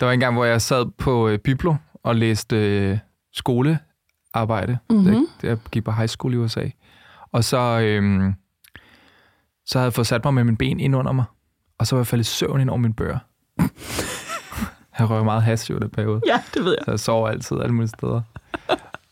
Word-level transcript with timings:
Der 0.00 0.06
var 0.06 0.12
en 0.12 0.20
gang, 0.20 0.34
hvor 0.34 0.44
jeg 0.44 0.62
sad 0.62 0.86
på 0.98 1.28
øh, 1.28 1.38
Biblo 1.38 1.74
og 2.04 2.16
læste 2.16 2.56
øh, 2.56 2.98
skolearbejde. 3.32 4.78
Mhm. 4.90 4.98
Mm-hmm. 5.00 5.26
Jeg 5.42 5.58
gik 5.70 5.84
på 5.84 5.92
high 5.92 6.08
school 6.08 6.34
i 6.34 6.36
USA. 6.36 6.68
Og 7.32 7.44
så, 7.44 7.80
øh, 7.80 8.32
så 9.66 9.78
havde 9.78 9.86
jeg 9.86 9.92
fået 9.92 10.06
sat 10.06 10.24
mig 10.24 10.34
med 10.34 10.44
min 10.44 10.56
ben 10.56 10.80
ind 10.80 10.96
under 10.96 11.12
mig. 11.12 11.24
Og 11.78 11.86
så 11.86 11.96
var 11.96 12.00
jeg 12.00 12.06
faldet 12.06 12.24
i 12.24 12.30
søvn 12.30 12.60
ind 12.60 12.70
over 12.70 12.78
min 12.78 12.94
bøger. 12.94 13.18
jeg 14.98 15.10
røg 15.10 15.24
meget 15.24 15.42
hash 15.42 15.70
i 15.70 15.74
den 15.74 15.90
periode. 15.90 16.20
Ja, 16.26 16.42
det 16.54 16.64
ved 16.64 16.72
jeg. 16.78 16.84
Så 16.84 16.90
jeg 16.90 17.00
sover 17.00 17.28
altid 17.28 17.60
alle 17.60 17.74
mulige 17.74 17.88
steder. 17.88 18.22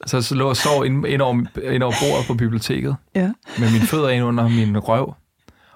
Så, 0.07 0.23
så 0.23 0.35
lå 0.35 0.45
jeg 0.45 0.51
og 0.51 0.57
sov 0.57 0.87
ind, 0.87 1.07
ind, 1.07 1.23
over, 1.23 1.35
ind 1.63 1.83
over 1.83 1.95
bordet 2.01 2.27
på 2.27 2.35
biblioteket. 2.35 2.97
Ja. 3.15 3.33
Med 3.59 3.73
mine 3.73 3.87
fødder 3.87 4.09
ind 4.09 4.25
under 4.25 4.49
min 4.49 4.79
røv. 4.79 5.15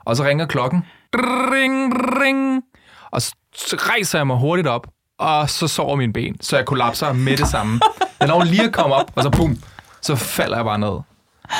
Og 0.04 0.16
så 0.16 0.25
ringer 0.25 0.46
klokken. 0.46 0.82
Ring, 1.14 1.93
ring. 2.23 2.62
Og 3.11 3.23
så 3.23 3.77
rejser 3.79 4.18
jeg 4.18 4.27
mig 4.27 4.36
hurtigt 4.38 4.68
op. 4.68 4.86
Og 5.19 5.51
så 5.51 5.69
sover 5.69 5.96
mine 5.96 6.12
ben. 6.12 6.37
Så 6.41 6.57
jeg 6.57 6.67
kollapser 6.67 7.12
med 7.12 7.37
det 7.37 7.48
samme. 7.48 7.80
Jeg 8.20 8.29
når 8.29 8.45
lige 8.45 8.65
at 8.65 8.73
komme 8.73 8.95
op, 8.95 9.12
og 9.15 9.23
så 9.23 9.30
bum. 9.30 9.59
Så 10.02 10.16
falder 10.16 10.57
jeg 10.57 10.65
bare 10.65 10.79
ned. 10.79 10.88
Og 10.88 11.05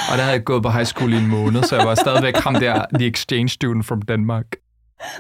der 0.09 0.17
havde 0.17 0.33
jeg 0.33 0.45
gået 0.45 0.63
på 0.63 0.71
high 0.71 0.87
school 0.87 1.13
i 1.13 1.17
en 1.17 1.27
måned, 1.27 1.63
så 1.63 1.77
jeg 1.77 1.87
var 1.87 1.95
stadigvæk 1.95 2.37
ham 2.37 2.55
der, 2.55 2.85
the 2.95 3.07
exchange 3.07 3.49
student 3.49 3.87
from 3.87 4.03
Denmark. 4.03 4.45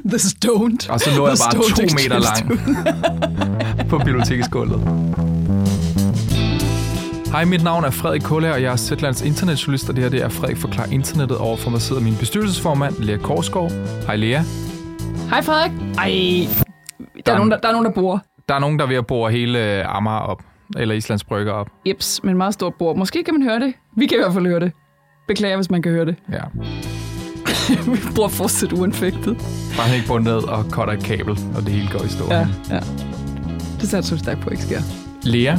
The 0.09 0.19
stoned. 0.19 0.91
Og 0.91 1.01
så 1.01 1.11
lå 1.17 1.29
jeg 1.29 1.37
bare 1.45 1.55
to 1.55 1.83
meter 1.83 2.19
lang 2.19 2.61
på 3.89 3.99
biblioteksgulvet. 3.99 4.80
Hej, 7.33 7.45
mit 7.45 7.63
navn 7.63 7.85
er 7.85 7.91
Frederik 7.91 8.23
Kulle, 8.23 8.53
og 8.53 8.63
jeg 8.63 8.73
er 8.73 8.77
Zetlands 8.77 9.23
internetjournalist, 9.23 9.89
og 9.89 9.97
det 9.97 10.03
her 10.03 10.11
det 10.11 10.23
er 10.23 10.29
Frederik 10.29 10.57
Forklar 10.57 10.85
Internettet. 10.85 11.39
Overfor 11.39 11.71
mig 11.71 11.83
sidder 11.83 12.03
min 12.03 12.16
bestyrelsesformand, 12.16 12.99
Lea 12.99 13.16
Korsgaard. 13.16 13.73
Hej 14.07 14.16
Lea. 14.16 14.43
Hej 15.30 15.43
Frederik. 15.43 15.73
Ej, 15.99 16.49
der 17.27 17.33
er, 17.33 17.37
nogen, 17.37 17.51
der, 17.51 17.57
der 17.57 17.69
er 17.69 17.73
nogen, 17.73 17.87
der 17.87 17.93
bor. 17.93 18.23
Der 18.48 18.55
er 18.55 18.59
nogen, 18.59 18.79
der 18.79 18.85
er 18.85 18.89
ved 18.89 18.97
at 18.97 19.07
bore 19.07 19.33
hele 19.33 19.85
Amager 19.85 20.19
op, 20.19 20.43
eller 20.77 20.95
Islands 20.95 21.25
Brygge 21.25 21.52
op. 21.52 21.69
Jeps, 21.87 22.21
med 22.23 22.30
en 22.30 22.38
meget 22.38 22.55
stor 22.55 22.71
bord. 22.79 22.96
Måske 22.96 23.24
kan 23.24 23.35
man 23.35 23.43
høre 23.43 23.60
det. 23.60 23.74
Vi 23.96 24.07
kan 24.07 24.19
i 24.19 24.21
hvert 24.21 24.32
fald 24.32 24.46
høre 24.46 24.60
det. 24.60 24.73
Beklager, 25.29 25.57
hvis 25.57 25.71
man 25.71 25.82
kan 25.82 25.93
høre 25.93 26.04
det. 26.04 26.16
Ja. 26.32 26.43
Vi 27.93 27.99
bruger 28.15 28.29
fortsat 28.29 28.73
uanfægtet. 28.73 29.37
Bare 29.77 29.95
ikke 29.95 30.07
bundet 30.07 30.35
ned 30.35 30.49
og 30.49 30.65
cutter 30.65 30.95
et 30.95 31.04
kabel, 31.04 31.30
og 31.30 31.63
det 31.63 31.69
hele 31.69 31.88
går 31.93 32.04
i 32.04 32.09
stå. 32.09 32.24
Ja, 32.30 32.47
ja. 32.71 32.80
Det 33.80 33.88
satser 33.88 34.16
du 34.16 34.23
stærkt 34.23 34.41
på, 34.41 34.51
ikke 34.51 34.63
sker. 34.63 34.80
Lea, 35.23 35.57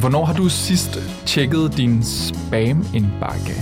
hvornår 0.00 0.24
har 0.24 0.34
du 0.34 0.48
sidst 0.48 0.98
tjekket 1.26 1.76
din 1.76 2.02
spam-indbakke? 2.02 3.54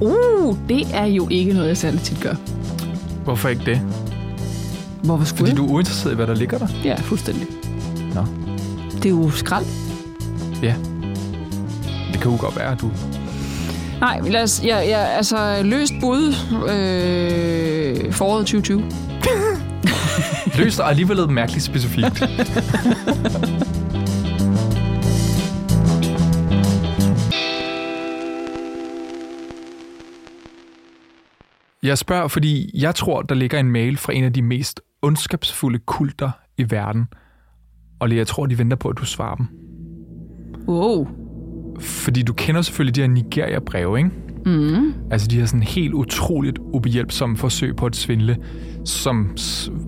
Uh, 0.00 0.56
det 0.68 0.86
er 0.94 1.04
jo 1.04 1.28
ikke 1.30 1.52
noget, 1.52 1.68
jeg 1.68 1.76
særlig 1.76 2.00
tit 2.00 2.20
gør. 2.22 2.34
Hvorfor 3.24 3.48
ikke 3.48 3.64
det? 3.64 3.80
Hvorfor 5.06 5.24
skulle 5.24 5.38
Fordi 5.38 5.50
jeg? 5.50 5.56
du 5.56 5.66
er 5.66 5.74
uinteresseret 5.74 6.12
i, 6.12 6.16
hvad 6.16 6.26
der 6.26 6.34
ligger 6.34 6.58
der? 6.58 6.68
Ja, 6.84 6.94
fuldstændig. 6.94 7.46
Nå. 8.14 8.24
Det 8.92 9.06
er 9.06 9.10
jo 9.10 9.30
skrald. 9.30 9.66
Ja. 10.62 10.74
Det 12.12 12.20
kan 12.20 12.30
jo 12.30 12.36
godt 12.40 12.56
være, 12.56 12.72
at 12.72 12.80
du... 12.80 12.90
Nej, 14.00 14.20
lad 14.20 14.42
os, 14.42 14.62
ja, 14.64 14.78
ja, 14.78 14.98
altså 14.98 15.62
løst 15.62 15.92
bud 16.00 16.34
øh, 16.52 18.12
foråret 18.12 18.46
2020. 18.46 18.82
Løst 20.58 20.80
og 20.80 20.90
alligevel 20.90 21.16
lidt 21.16 21.30
mærkeligt 21.30 21.64
specifikt. 21.64 22.22
Jeg 31.82 31.98
spørger, 31.98 32.28
fordi 32.28 32.70
jeg 32.74 32.94
tror, 32.94 33.22
der 33.22 33.34
ligger 33.34 33.58
en 33.60 33.70
mail 33.70 33.96
fra 33.96 34.12
en 34.12 34.24
af 34.24 34.32
de 34.32 34.42
mest 34.42 34.80
ondskabsfulde 35.02 35.78
kulter 35.78 36.30
i 36.58 36.70
verden. 36.70 37.06
Og 37.98 38.16
jeg 38.16 38.26
tror, 38.26 38.46
de 38.46 38.58
venter 38.58 38.76
på, 38.76 38.88
at 38.88 38.98
du 38.98 39.04
svarer 39.04 39.34
dem. 39.34 39.46
Wow. 40.68 41.08
Fordi 41.80 42.22
du 42.22 42.32
kender 42.32 42.62
selvfølgelig 42.62 42.96
de 42.96 43.00
her 43.00 43.08
Nigeria-breve, 43.08 43.98
ikke? 43.98 44.10
Mm. 44.46 44.94
Altså 45.10 45.28
de 45.28 45.38
her 45.38 45.46
sådan 45.46 45.62
helt 45.62 45.94
utroligt 45.94 46.58
ubehjælpsomme 46.58 47.36
forsøg 47.36 47.76
på 47.76 47.86
at 47.86 47.96
svindle, 47.96 48.36
som 48.84 49.36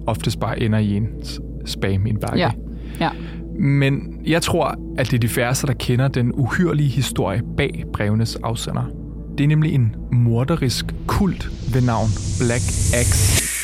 oftest 0.06 0.40
bare 0.40 0.60
ender 0.60 0.78
i 0.78 0.96
en 0.96 1.06
spam 1.66 2.06
i 2.06 2.10
en 2.10 2.20
bakke. 2.20 2.38
Ja. 2.38 2.50
Ja. 3.00 3.10
Men 3.60 4.20
jeg 4.26 4.42
tror, 4.42 4.78
at 4.98 5.06
det 5.06 5.14
er 5.14 5.20
de 5.20 5.28
færreste, 5.28 5.66
der 5.66 5.72
kender 5.72 6.08
den 6.08 6.32
uhyrlige 6.32 6.88
historie 6.88 7.42
bag 7.56 7.84
brevenes 7.92 8.36
afsender. 8.36 8.82
Det 9.38 9.44
er 9.44 9.48
nemlig 9.48 9.74
en 9.74 9.96
morderisk 10.12 10.94
kult 11.06 11.50
ved 11.74 11.82
navn 11.82 12.08
Black 12.40 12.64
Axe. 12.94 13.57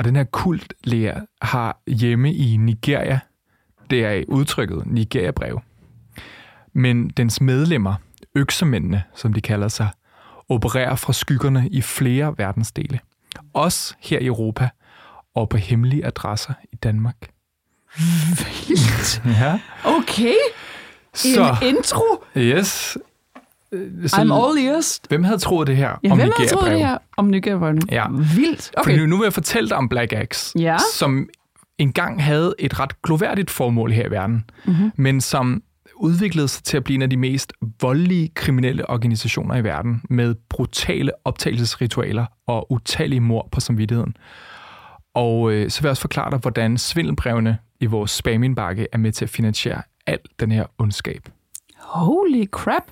Og 0.00 0.04
den 0.04 0.16
her 0.16 0.24
kult, 0.24 0.74
Lea, 0.84 1.14
har 1.42 1.80
hjemme 1.86 2.34
i 2.34 2.56
Nigeria. 2.56 3.20
Det 3.90 4.04
er 4.04 4.24
udtrykket 4.28 4.82
Nigeria-brev. 4.86 5.60
Men 6.72 7.08
dens 7.08 7.40
medlemmer, 7.40 7.94
øksemændene, 8.34 9.02
som 9.14 9.32
de 9.32 9.40
kalder 9.40 9.68
sig, 9.68 9.88
opererer 10.48 10.94
fra 10.96 11.12
skyggerne 11.12 11.68
i 11.68 11.80
flere 11.82 12.34
verdensdele. 12.38 13.00
Også 13.54 13.94
her 13.98 14.18
i 14.18 14.26
Europa 14.26 14.68
og 15.34 15.48
på 15.48 15.56
hemmelige 15.56 16.06
adresser 16.06 16.52
i 16.72 16.76
Danmark. 16.76 17.30
Vildt. 18.68 19.22
Ja. 19.40 19.60
Okay. 19.84 20.34
Så, 21.14 21.56
En 21.62 21.76
intro. 21.76 22.24
yes. 22.36 22.98
Øh, 23.72 24.08
Så, 24.08 24.16
I'm 24.16 24.20
all 24.34 24.66
ears. 24.66 25.00
hvem 25.08 25.24
havde 25.24 25.38
troet 25.38 25.66
det 25.66 25.76
her 25.76 25.98
Ja, 26.04 26.10
om 26.10 26.18
hvem 26.18 26.30
havde 26.36 26.48
troet 26.50 26.70
det 26.70 26.78
her 26.78 26.98
om 27.16 27.24
Nigeria 27.26 27.74
Ja. 27.90 28.06
Vildt. 28.10 28.70
Okay. 28.76 28.80
Okay. 28.90 28.92
For 28.92 29.00
nu, 29.00 29.06
nu 29.06 29.16
vil 29.16 29.24
jeg 29.24 29.32
fortælle 29.32 29.68
dig 29.68 29.76
om 29.76 29.88
Black 29.88 30.12
Axe, 30.12 30.58
Ja. 30.58 30.76
som 30.94 31.28
engang 31.78 32.24
havde 32.24 32.54
et 32.58 32.80
ret 32.80 33.02
gloværdigt 33.02 33.50
formål 33.50 33.92
her 33.92 34.06
i 34.06 34.10
verden, 34.10 34.44
mm-hmm. 34.64 34.92
men 34.96 35.20
som 35.20 35.62
udviklede 35.96 36.48
sig 36.48 36.64
til 36.64 36.76
at 36.76 36.84
blive 36.84 36.94
en 36.94 37.02
af 37.02 37.10
de 37.10 37.16
mest 37.16 37.52
voldelige 37.80 38.28
kriminelle 38.34 38.90
organisationer 38.90 39.56
i 39.56 39.64
verden, 39.64 40.02
med 40.10 40.34
brutale 40.48 41.12
optagelsesritualer 41.24 42.26
og 42.46 42.72
utallige 42.72 43.20
mord 43.20 43.48
på 43.52 43.60
samvittigheden. 43.60 44.16
Og 45.14 45.52
øh, 45.52 45.70
så 45.70 45.80
vil 45.80 45.86
jeg 45.86 45.90
også 45.90 46.00
forklare 46.00 46.30
dig, 46.30 46.38
hvordan 46.38 46.78
svindelbrevene 46.78 47.58
i 47.80 47.86
vores 47.86 48.10
spamindbakke 48.10 48.86
er 48.92 48.98
med 48.98 49.12
til 49.12 49.24
at 49.24 49.30
finansiere 49.30 49.82
al 50.06 50.18
den 50.40 50.52
her 50.52 50.64
ondskab. 50.78 51.28
Holy 51.78 52.44
crap. 52.46 52.82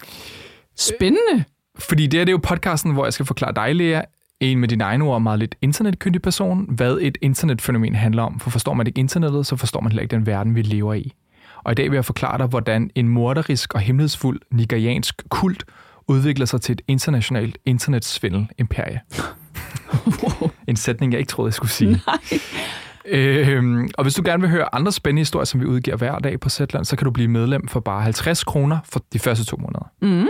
Spændende. 0.78 1.44
Fordi 1.78 2.06
det 2.06 2.21
her 2.21 2.25
det 2.25 2.33
er 2.33 2.34
jo 2.34 2.41
podcasten, 2.43 2.93
hvor 2.93 3.06
jeg 3.06 3.12
skal 3.12 3.27
forklare 3.27 3.55
dig, 3.55 3.75
Lea, 3.75 4.03
en 4.41 4.59
med 4.59 4.69
dine 4.69 4.84
egne 4.84 5.05
ord 5.05 5.22
meget 5.22 5.39
lidt 5.39 5.55
internetkyndig 5.62 6.22
person, 6.22 6.66
hvad 6.69 6.99
et 7.00 7.19
internetfænomen 7.22 7.94
handler 7.94 8.22
om. 8.22 8.41
For 8.41 8.50
forstår 8.50 8.75
man 8.75 8.87
ikke 8.87 8.99
internettet, 8.99 9.47
så 9.47 9.56
forstår 9.56 9.81
man 9.81 9.93
heller 9.93 10.03
ikke 10.03 10.16
den 10.16 10.27
verden, 10.27 10.55
vi 10.55 10.62
lever 10.62 10.94
i. 10.94 11.12
Og 11.65 11.72
i 11.72 11.75
dag 11.75 11.91
vil 11.91 11.97
jeg 11.97 12.05
forklare 12.05 12.39
dig, 12.39 12.47
hvordan 12.47 12.91
en 12.94 13.09
morderisk 13.09 13.75
og 13.75 13.81
hemmelighedsfuld 13.81 14.41
nigeriansk 14.50 15.22
kult 15.28 15.65
udvikler 16.09 16.47
sig 16.47 16.61
til 16.61 16.72
et 16.72 16.83
internationalt 16.89 17.59
internetsvindel-imperie. 17.65 19.00
en 20.69 20.77
sætning, 20.77 21.12
jeg 21.12 21.19
ikke 21.19 21.31
troede, 21.31 21.49
jeg 21.49 21.55
skulle 21.55 21.71
sige. 21.71 22.00
Nej. 22.06 22.41
Øhm, 23.10 23.89
og 23.99 24.05
hvis 24.05 24.15
du 24.15 24.22
gerne 24.25 24.41
vil 24.41 24.50
høre 24.50 24.75
andre 24.75 24.93
spændende 24.93 25.21
historier, 25.21 25.45
som 25.45 25.60
vi 25.60 25.66
udgiver 25.66 25.97
hver 25.97 26.19
dag 26.19 26.41
på 26.41 26.49
Zetland, 26.49 26.84
så 26.84 26.97
kan 26.97 27.05
du 27.05 27.10
blive 27.10 27.28
medlem 27.28 27.69
for 27.69 27.81
bare 27.81 28.03
50 28.03 28.45
kroner 28.45 28.78
for 28.84 29.03
de 29.12 29.19
første 29.19 29.45
to 29.45 29.56
måneder. 29.56 29.91
Mm. 30.03 30.28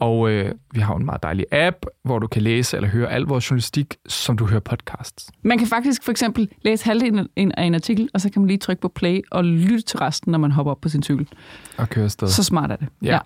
Og 0.00 0.30
øh, 0.30 0.52
vi 0.72 0.80
har 0.80 0.94
en 0.96 1.04
meget 1.04 1.22
dejlig 1.22 1.44
app, 1.52 1.76
hvor 2.04 2.18
du 2.18 2.26
kan 2.26 2.42
læse 2.42 2.76
eller 2.76 2.88
høre 2.88 3.12
al 3.12 3.22
vores 3.22 3.50
journalistik, 3.50 3.96
som 4.08 4.38
du 4.38 4.46
hører 4.46 4.60
podcasts. 4.60 5.30
Man 5.42 5.58
kan 5.58 5.66
faktisk 5.66 6.02
for 6.02 6.10
eksempel 6.10 6.48
læse 6.62 6.84
halvdelen 6.84 7.28
af 7.56 7.62
en- 7.64 7.74
artikel, 7.74 8.08
og 8.14 8.20
så 8.20 8.30
kan 8.30 8.42
man 8.42 8.46
lige 8.48 8.58
trykke 8.58 8.82
på 8.82 8.88
play 8.88 9.20
og 9.30 9.44
lytte 9.44 9.80
til 9.82 9.98
resten, 9.98 10.30
når 10.30 10.38
man 10.38 10.50
hopper 10.50 10.70
op 10.70 10.80
på 10.80 10.88
sin 10.88 11.02
cykel. 11.02 11.28
Og 11.78 11.88
køre 11.88 12.04
afsted. 12.04 12.28
Så 12.28 12.42
smart 12.42 12.70
er 12.70 12.76
det. 12.76 12.88
Ja. 13.02 13.18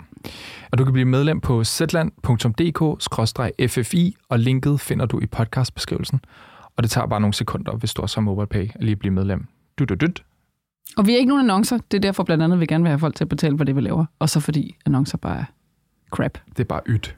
Og 0.72 0.78
du 0.78 0.84
kan 0.84 0.92
blive 0.92 1.04
medlem 1.06 1.40
på 1.40 1.64
zland.dk-ffi, 1.64 4.16
og 4.28 4.38
linket 4.38 4.80
finder 4.80 5.06
du 5.06 5.20
i 5.20 5.26
podcastbeskrivelsen. 5.26 6.20
Og 6.76 6.82
det 6.82 6.90
tager 6.90 7.06
bare 7.06 7.20
nogle 7.20 7.34
sekunder, 7.34 7.72
hvis 7.76 7.94
du 7.94 8.02
også 8.02 8.16
har 8.16 8.22
MobilePay, 8.22 8.70
at 8.74 8.84
lige 8.84 8.96
blive 8.96 9.14
medlem. 9.14 9.46
Du, 9.78 9.84
du, 9.84 9.94
du. 9.94 10.06
Og 10.97 11.06
vi 11.06 11.12
har 11.12 11.18
ikke 11.18 11.28
nogen 11.28 11.44
annoncer. 11.44 11.78
Det 11.91 11.97
er 11.97 12.00
derfor 12.00 12.22
blandt 12.22 12.44
andet, 12.44 12.60
vi 12.60 12.66
gerne 12.66 12.84
vil 12.84 12.88
have 12.91 12.98
folk 12.98 13.14
til 13.14 13.24
at 13.24 13.28
betale 13.28 13.56
for 13.59 13.64
det, 13.64 13.76
vi 13.76 13.80
laver. 13.80 14.04
Og 14.18 14.28
så 14.28 14.41
fordi 14.41 14.76
annoncer 14.86 15.18
bare 15.18 15.36
er 15.38 15.44
crap. 16.10 16.39
Det 16.49 16.60
er 16.60 16.65
bare 16.65 16.81
ydt. 16.87 17.16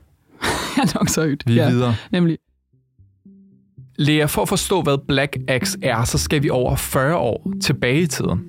annoncer 0.79 1.23
er 1.25 1.29
ydt. 1.29 1.43
Vi 1.47 1.59
er 1.59 1.65
ja. 1.65 1.71
videre. 1.71 1.95
Nemlig. 2.13 2.39
Lea, 3.99 4.25
for 4.25 4.43
at 4.43 4.49
forstå, 4.49 4.83
hvad 4.83 4.99
Black 5.09 5.37
Axe 5.49 5.79
er, 5.83 6.05
så 6.05 6.19
skal 6.19 6.43
vi 6.43 6.51
over 6.51 6.77
40 6.77 7.17
år 7.17 7.53
tilbage 7.63 8.01
i 8.01 8.07
tiden. 8.07 8.41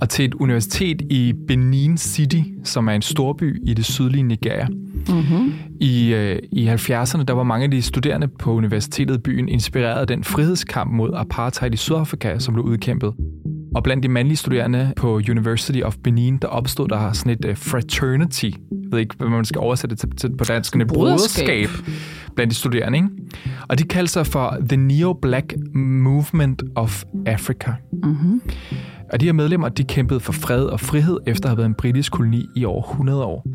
Og 0.00 0.08
til 0.08 0.24
et 0.24 0.34
universitet 0.34 1.02
i 1.10 1.34
Benin 1.48 1.98
City, 1.98 2.40
som 2.64 2.88
er 2.88 2.92
en 2.92 3.02
storby 3.02 3.68
i 3.68 3.74
det 3.74 3.84
sydlige 3.84 4.22
Nigeria. 4.22 4.66
Mm-hmm. 4.68 5.52
I, 5.80 6.14
øh, 6.14 6.38
I 6.52 6.68
70'erne 6.68 7.22
der 7.22 7.32
var 7.32 7.42
mange 7.42 7.64
af 7.64 7.70
de 7.70 7.82
studerende 7.82 8.28
på 8.28 8.52
universitetet 8.52 9.14
i 9.14 9.18
byen 9.18 9.48
inspireret 9.48 10.00
af 10.00 10.06
den 10.06 10.24
frihedskamp 10.24 10.92
mod 10.92 11.10
apartheid 11.14 11.74
i 11.74 11.76
Sydafrika, 11.76 12.38
som 12.38 12.54
blev 12.54 12.64
udkæmpet. 12.64 13.12
Og 13.74 13.82
blandt 13.82 14.02
de 14.02 14.08
mandlige 14.08 14.36
studerende 14.36 14.92
på 14.96 15.14
University 15.14 15.80
of 15.82 15.96
Benin, 16.04 16.36
der 16.36 16.48
opstod 16.48 16.88
der 16.88 17.12
sådan 17.12 17.32
et 17.32 17.44
uh, 17.44 17.56
fraternity, 17.56 18.50
ved 18.94 19.00
ikke, 19.00 19.14
hvad 19.18 19.28
man 19.28 19.44
skal 19.44 19.58
oversætte 19.58 19.96
til, 19.96 20.10
til 20.16 20.36
på 20.36 20.44
dansk, 20.44 20.72
Broderskab. 20.72 20.88
broderskab 20.88 21.68
blandt 22.34 22.50
de 22.50 22.56
studerende. 22.56 22.98
Ikke? 22.98 23.08
Og 23.68 23.78
de 23.78 23.84
kalder 23.84 24.08
sig 24.08 24.26
for 24.26 24.56
The 24.68 24.76
Neo-Black 24.76 25.78
Movement 25.78 26.62
of 26.74 27.04
Africa. 27.26 27.72
Mm-hmm. 27.92 28.42
Og 29.12 29.20
de 29.20 29.24
her 29.24 29.32
medlemmer, 29.32 29.68
de 29.68 29.84
kæmpede 29.84 30.20
for 30.20 30.32
fred 30.32 30.64
og 30.64 30.80
frihed 30.80 31.18
efter 31.26 31.46
at 31.46 31.50
have 31.50 31.56
været 31.56 31.68
en 31.68 31.74
britisk 31.74 32.12
koloni 32.12 32.46
i 32.56 32.64
over 32.64 32.82
100 32.82 33.24
år. 33.24 33.46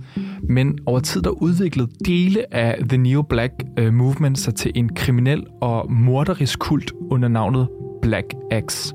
Men 0.44 0.80
over 0.86 1.00
tid 1.00 1.21
der 1.21 1.30
udviklede 1.30 1.89
dele 2.06 2.53
af 2.53 2.77
The 2.89 2.97
Neo-Black 2.97 3.65
øh, 3.77 3.94
Movement 3.94 4.39
sig 4.39 4.56
til 4.56 4.71
en 4.75 4.89
kriminel 4.89 5.44
og 5.62 5.91
morderisk 5.91 6.59
kult 6.59 6.94
under 7.12 7.27
navnet 7.27 7.68
Black 8.01 8.33
Axe. 8.51 8.94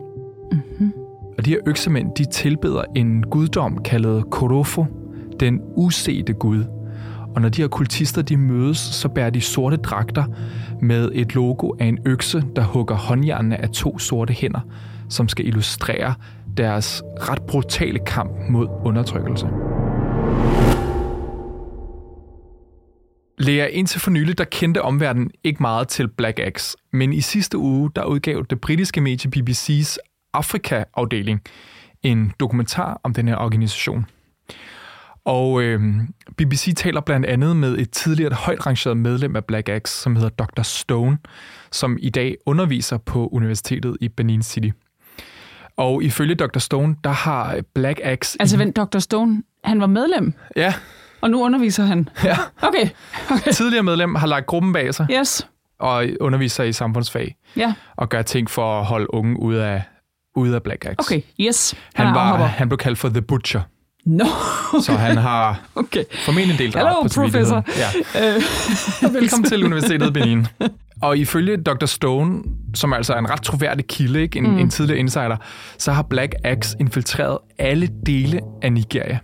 Mm-hmm. 0.52 0.92
Og 1.38 1.44
de 1.44 1.50
her 1.50 1.58
øksemænd, 1.66 2.08
de 2.18 2.24
tilbeder 2.24 2.82
en 2.96 3.22
guddom 3.22 3.78
kaldet 3.82 4.24
Korofo, 4.30 4.84
den 5.40 5.60
usete 5.76 6.32
gud. 6.32 6.64
Og 7.34 7.42
når 7.42 7.48
de 7.48 7.62
her 7.62 7.68
kultister 7.68 8.22
de 8.22 8.36
mødes, 8.36 8.78
så 8.78 9.08
bærer 9.08 9.30
de 9.30 9.40
sorte 9.40 9.76
dragter 9.76 10.24
med 10.82 11.10
et 11.14 11.34
logo 11.34 11.70
af 11.80 11.86
en 11.86 11.98
økse, 12.06 12.44
der 12.56 12.62
hugger 12.62 12.94
håndjernene 12.94 13.60
af 13.60 13.68
to 13.68 13.98
sorte 13.98 14.32
hænder, 14.32 14.60
som 15.08 15.28
skal 15.28 15.46
illustrere 15.46 16.14
deres 16.56 17.02
ret 17.20 17.42
brutale 17.42 17.98
kamp 17.98 18.32
mod 18.50 18.68
undertrykkelse. 18.84 19.46
Lea, 23.38 23.66
indtil 23.66 24.00
for 24.00 24.10
nylig, 24.10 24.38
der 24.38 24.44
kendte 24.44 24.82
omverdenen 24.82 25.30
ikke 25.44 25.62
meget 25.62 25.88
til 25.88 26.08
Black 26.08 26.38
Axe, 26.38 26.76
men 26.92 27.12
i 27.12 27.20
sidste 27.20 27.58
uge, 27.58 27.90
der 27.96 28.04
udgav 28.04 28.44
det 28.50 28.60
britiske 28.60 29.00
medie 29.00 29.30
BBC's 29.36 29.96
Afrika-afdeling 30.34 31.40
en 32.02 32.32
dokumentar 32.40 33.00
om 33.02 33.14
den 33.14 33.28
her 33.28 33.36
organisation. 33.36 34.06
Og 35.24 35.62
øh, 35.62 35.80
BBC 36.36 36.74
taler 36.76 37.00
blandt 37.00 37.26
andet 37.26 37.56
med 37.56 37.78
et 37.78 37.90
tidligere 37.90 38.34
højt 38.34 38.66
rangeret 38.66 38.96
medlem 38.96 39.36
af 39.36 39.44
Black 39.44 39.68
Axe, 39.68 39.94
som 40.00 40.16
hedder 40.16 40.28
Dr. 40.44 40.62
Stone, 40.62 41.18
som 41.72 41.96
i 42.00 42.10
dag 42.10 42.36
underviser 42.46 42.98
på 42.98 43.28
universitetet 43.28 43.96
i 44.00 44.08
Benin 44.08 44.42
City. 44.42 44.68
Og 45.76 46.02
ifølge 46.02 46.34
Dr. 46.34 46.58
Stone, 46.58 46.96
der 47.04 47.10
har 47.10 47.56
Black 47.74 48.00
Axe... 48.02 48.36
Altså, 48.40 48.56
vent, 48.56 48.76
Dr. 48.76 48.98
Stone, 48.98 49.42
han 49.64 49.80
var 49.80 49.86
medlem, 49.86 50.32
Ja, 50.56 50.74
og 51.20 51.30
nu 51.30 51.44
underviser 51.44 51.84
han. 51.84 52.08
ja. 52.24 52.36
Okay, 52.62 52.88
okay. 53.30 53.52
Tidligere 53.52 53.82
medlem 53.82 54.14
har 54.14 54.26
lagt 54.26 54.46
gruppen 54.46 54.72
bag 54.72 54.94
sig 54.94 55.06
Yes. 55.10 55.48
og 55.78 56.06
underviser 56.20 56.64
i 56.64 56.72
samfundsfag 56.72 57.36
Ja, 57.56 57.74
og 57.96 58.08
gør 58.08 58.22
ting 58.22 58.50
for 58.50 58.80
at 58.80 58.86
holde 58.86 59.14
unge 59.14 59.40
ude 59.40 59.64
af, 59.64 59.82
ude 60.36 60.54
af 60.54 60.62
Black 60.62 60.84
Axe. 60.86 60.96
okay. 61.00 61.20
Yes. 61.40 61.74
Han, 61.94 62.06
er 62.06 62.12
var, 62.12 62.36
han 62.46 62.68
blev 62.68 62.78
kaldt 62.78 62.98
for 62.98 63.08
The 63.08 63.22
Butcher, 63.22 63.60
No, 64.04 64.24
så 64.80 64.92
han 64.92 65.16
har 65.16 65.60
okay. 65.74 66.04
formentlig 66.24 66.52
en 66.52 66.58
del 66.58 66.72
drab 66.72 66.86
Hello, 66.86 67.02
på 67.02 67.08
professor. 67.14 67.64
Ja. 67.78 68.34
Øh, 69.06 69.14
Velkommen 69.14 69.48
til 69.48 69.64
Universitetet 69.64 70.12
Benin. 70.12 70.46
Og 71.02 71.18
ifølge 71.18 71.56
Dr. 71.56 71.86
Stone, 71.86 72.42
som 72.74 72.92
altså 72.92 73.12
er 73.12 73.18
en 73.18 73.30
ret 73.30 73.42
troværdig 73.42 73.86
kilde, 73.86 74.22
ikke? 74.22 74.38
En, 74.38 74.50
mm. 74.50 74.58
en 74.58 74.70
tidligere 74.70 74.98
insider, 74.98 75.36
så 75.78 75.92
har 75.92 76.02
Black 76.02 76.34
Axe 76.44 76.76
infiltreret 76.80 77.38
alle 77.58 77.88
dele 78.06 78.40
af 78.62 78.72
Nigeria. 78.72 79.18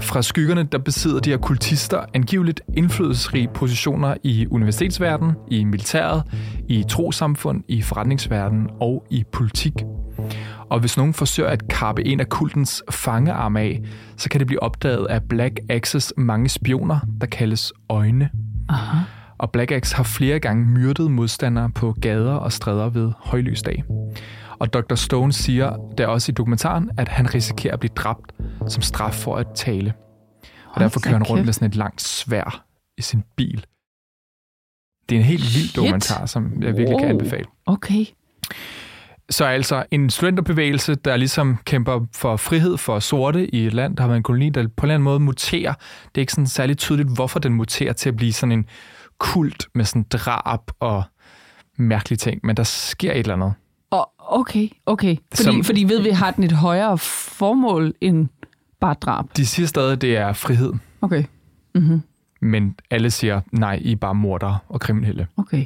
Fra 0.00 0.22
skyggerne, 0.22 0.62
der 0.72 0.78
besidder 0.78 1.20
de 1.20 1.30
her 1.30 1.36
kultister 1.36 2.04
angiveligt 2.14 2.60
indflydelsesrige 2.76 3.48
positioner 3.54 4.14
i 4.22 4.46
universitetsverdenen, 4.50 5.34
i 5.50 5.64
militæret, 5.64 6.22
i 6.68 6.84
trosamfund, 6.88 7.62
i 7.68 7.82
forretningsverdenen 7.82 8.70
og 8.80 9.06
i 9.10 9.24
politik. 9.32 9.72
Og 10.70 10.80
hvis 10.80 10.96
nogen 10.96 11.14
forsøger 11.14 11.48
at 11.48 11.68
kappe 11.68 12.06
en 12.06 12.20
af 12.20 12.28
kultens 12.28 12.82
fangearme 12.90 13.60
af, 13.60 13.82
så 14.16 14.28
kan 14.28 14.38
det 14.38 14.46
blive 14.46 14.62
opdaget 14.62 15.06
af 15.06 15.22
Black 15.22 15.60
Axes 15.68 16.12
mange 16.16 16.48
spioner, 16.48 16.98
der 17.20 17.26
kaldes 17.26 17.72
øjne. 17.88 18.30
Aha. 18.68 18.96
Og 19.38 19.50
Black 19.50 19.72
Axe 19.72 19.96
har 19.96 20.02
flere 20.02 20.38
gange 20.38 20.66
myrdet 20.66 21.10
modstandere 21.10 21.70
på 21.70 21.94
gader 22.00 22.32
og 22.32 22.52
stræder 22.52 22.88
ved 22.88 23.12
højlysdag. 23.18 23.84
Og 24.58 24.72
Dr. 24.72 24.94
Stone 24.94 25.32
siger 25.32 25.92
der 25.98 26.06
også 26.06 26.32
i 26.32 26.34
dokumentaren, 26.34 26.90
at 26.98 27.08
han 27.08 27.34
risikerer 27.34 27.74
at 27.74 27.80
blive 27.80 27.92
dræbt 27.96 28.32
som 28.68 28.82
straf 28.82 29.14
for 29.14 29.36
at 29.36 29.46
tale. 29.54 29.94
Og 30.74 30.80
derfor 30.80 31.00
kører 31.00 31.14
han 31.14 31.22
rundt 31.22 31.44
med 31.44 31.52
sådan 31.52 31.68
et 31.68 31.74
langt 31.76 32.02
svær 32.02 32.64
i 32.98 33.02
sin 33.02 33.22
bil. 33.36 33.64
Det 35.08 35.14
er 35.14 35.20
en 35.20 35.26
helt 35.26 35.42
vild 35.42 35.68
Shit. 35.68 35.76
dokumentar, 35.76 36.26
som 36.26 36.62
jeg 36.62 36.76
virkelig 36.76 36.98
kan 36.98 37.08
anbefale. 37.08 37.44
Okay. 37.66 38.04
Så 39.30 39.44
altså 39.44 39.84
en 39.90 40.10
studenterbevægelse, 40.10 40.94
der 40.94 41.16
ligesom 41.16 41.58
kæmper 41.64 42.06
for 42.14 42.36
frihed 42.36 42.76
for 42.76 42.98
sorte 42.98 43.54
i 43.54 43.66
et 43.66 43.74
land, 43.74 43.96
der 43.96 44.02
har 44.02 44.08
været 44.08 44.16
en 44.16 44.22
koloni, 44.22 44.48
der 44.50 44.62
på 44.62 44.66
en 44.66 44.72
eller 44.84 44.94
anden 44.94 45.04
måde 45.04 45.20
muterer. 45.20 45.74
Det 46.04 46.10
er 46.14 46.20
ikke 46.20 46.32
sådan 46.32 46.46
særlig 46.46 46.78
tydeligt, 46.78 47.08
hvorfor 47.14 47.38
den 47.38 47.54
muterer 47.54 47.92
til 47.92 48.08
at 48.08 48.16
blive 48.16 48.32
sådan 48.32 48.52
en 48.52 48.66
kult 49.18 49.68
med 49.74 49.84
sådan 49.84 50.06
drab 50.10 50.60
og 50.80 51.02
mærkelige 51.76 52.16
ting, 52.16 52.40
men 52.44 52.56
der 52.56 52.62
sker 52.62 53.12
et 53.12 53.18
eller 53.18 53.34
andet. 53.34 53.52
Og, 53.90 54.10
okay, 54.18 54.68
okay. 54.86 55.16
Fordi, 55.34 55.42
Som- 55.42 55.64
fordi 55.64 55.84
ved 55.84 56.00
vi, 56.02 56.10
har 56.10 56.30
den 56.30 56.44
et 56.44 56.52
højere 56.52 56.98
formål 56.98 57.94
end 58.00 58.28
bare 58.80 58.94
drab. 58.94 59.24
De 59.36 59.46
siger 59.46 59.66
stadig, 59.66 59.92
at 59.92 60.00
det 60.00 60.16
er 60.16 60.32
frihed, 60.32 60.72
Okay. 61.00 61.24
Mm-hmm. 61.74 62.02
men 62.40 62.74
alle 62.90 63.10
siger, 63.10 63.40
nej, 63.52 63.78
I 63.82 63.92
er 63.92 63.96
bare 63.96 64.14
mordere 64.14 64.58
og 64.68 64.80
kriminelle. 64.80 65.26
Okay. 65.36 65.64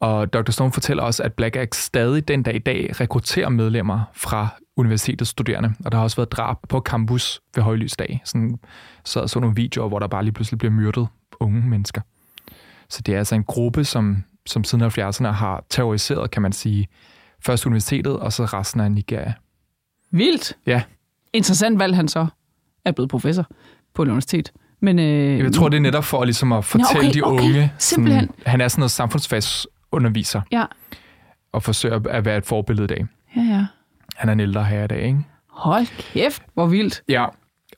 Og 0.00 0.32
Dr. 0.32 0.50
Stone 0.50 0.72
fortæller 0.72 1.02
også, 1.02 1.22
at 1.22 1.32
Black 1.32 1.56
Axe 1.56 1.82
stadig 1.82 2.28
den 2.28 2.42
dag 2.42 2.54
i 2.54 2.58
dag 2.58 3.00
rekrutterer 3.00 3.48
medlemmer 3.48 4.00
fra 4.12 4.48
universitetets 4.76 5.30
studerende. 5.30 5.74
Og 5.84 5.92
der 5.92 5.98
har 5.98 6.04
også 6.04 6.16
været 6.16 6.32
drab 6.32 6.56
på 6.68 6.80
campus 6.80 7.40
ved 7.54 7.62
højlysdag. 7.62 8.20
Sådan, 8.24 8.58
så 9.04 9.26
så 9.26 9.40
nogle 9.40 9.56
videoer, 9.56 9.88
hvor 9.88 9.98
der 9.98 10.06
bare 10.06 10.22
lige 10.24 10.32
pludselig 10.32 10.58
bliver 10.58 10.72
myrdet 10.72 11.06
unge 11.40 11.60
mennesker. 11.60 12.00
Så 12.88 13.00
det 13.06 13.14
er 13.14 13.18
altså 13.18 13.34
en 13.34 13.44
gruppe, 13.44 13.84
som, 13.84 14.24
som 14.46 14.64
siden 14.64 14.84
70'erne 14.84 15.26
har 15.26 15.64
terroriseret, 15.70 16.30
kan 16.30 16.42
man 16.42 16.52
sige, 16.52 16.88
først 17.40 17.66
universitetet, 17.66 18.18
og 18.18 18.32
så 18.32 18.44
resten 18.44 18.80
af 18.80 18.92
Nigeria. 18.92 19.32
Vildt. 20.10 20.56
Ja. 20.66 20.82
Interessant 21.32 21.78
valg, 21.78 21.96
han 21.96 22.08
så 22.08 22.26
er 22.84 22.92
blevet 22.92 23.10
professor 23.10 23.46
på 23.94 24.02
et 24.02 24.06
universitet. 24.06 24.52
Men, 24.80 24.98
øh, 24.98 25.38
Jeg 25.38 25.52
tror, 25.52 25.68
det 25.68 25.76
er 25.76 25.80
netop 25.80 26.04
for 26.04 26.24
ligesom 26.24 26.52
at 26.52 26.64
fortælle 26.64 27.08
okay, 27.08 27.14
de 27.14 27.22
okay. 27.22 27.44
unge. 27.44 27.72
Simpelthen. 27.78 28.20
Sådan, 28.20 28.42
han 28.46 28.60
er 28.60 28.68
sådan 28.68 28.80
noget 28.80 28.90
samfundsfagsunderviser, 30.02 30.40
Ja, 30.52 30.64
og 31.52 31.62
forsøger 31.62 32.00
at 32.10 32.24
være 32.24 32.36
et 32.38 32.46
forbillede 32.46 32.84
i 32.84 32.88
dag. 32.96 33.06
ja, 33.36 33.42
ja. 33.42 33.66
Han 34.16 34.28
er 34.28 34.32
en 34.32 34.40
ældre 34.40 34.64
herre 34.64 34.84
i 34.84 34.88
dag, 34.88 35.02
ikke? 35.02 35.18
Hold 35.50 35.86
kæft, 36.12 36.42
hvor 36.54 36.66
vildt. 36.66 37.02
Ja, 37.08 37.26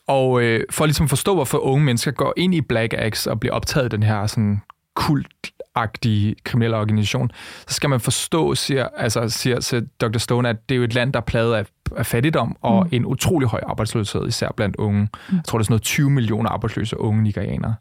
og 0.07 0.41
øh, 0.41 0.63
for 0.69 0.85
ligesom 0.85 1.03
at 1.03 1.09
forstå, 1.09 1.33
hvorfor 1.35 1.57
unge 1.57 1.85
mennesker 1.85 2.11
går 2.11 2.33
ind 2.37 2.55
i 2.55 2.61
Black 2.61 2.93
Axe 2.97 3.31
og 3.31 3.39
bliver 3.39 3.53
optaget 3.53 3.85
i 3.85 3.89
den 3.95 4.03
her 4.03 4.27
sådan 4.27 4.61
kultagtige 4.95 6.35
kriminelle 6.43 6.77
organisation, 6.77 7.31
så 7.67 7.73
skal 7.75 7.89
man 7.89 7.99
forstå, 7.99 8.55
siger, 8.55 8.87
altså, 8.97 9.29
siger, 9.29 9.59
siger 9.59 9.81
Dr. 10.01 10.17
Stone, 10.17 10.49
at 10.49 10.69
det 10.69 10.75
er 10.75 10.77
jo 10.77 10.83
et 10.83 10.93
land, 10.93 11.13
der 11.13 11.19
er 11.19 11.23
plaget 11.23 11.55
af, 11.55 11.65
af 11.97 12.05
fattigdom 12.05 12.57
og 12.61 12.83
mm. 12.83 12.89
en 12.91 13.05
utrolig 13.05 13.47
høj 13.49 13.61
arbejdsløshed, 13.67 14.27
især 14.27 14.49
blandt 14.57 14.75
unge. 14.75 15.01
Mm. 15.01 15.35
Jeg 15.35 15.43
tror, 15.45 15.57
det 15.57 15.63
er 15.63 15.65
sådan 15.65 15.73
noget 15.73 15.81
20 15.81 16.09
millioner 16.09 16.49
arbejdsløse 16.49 16.99
unge 16.99 17.23
nigerianere. 17.23 17.75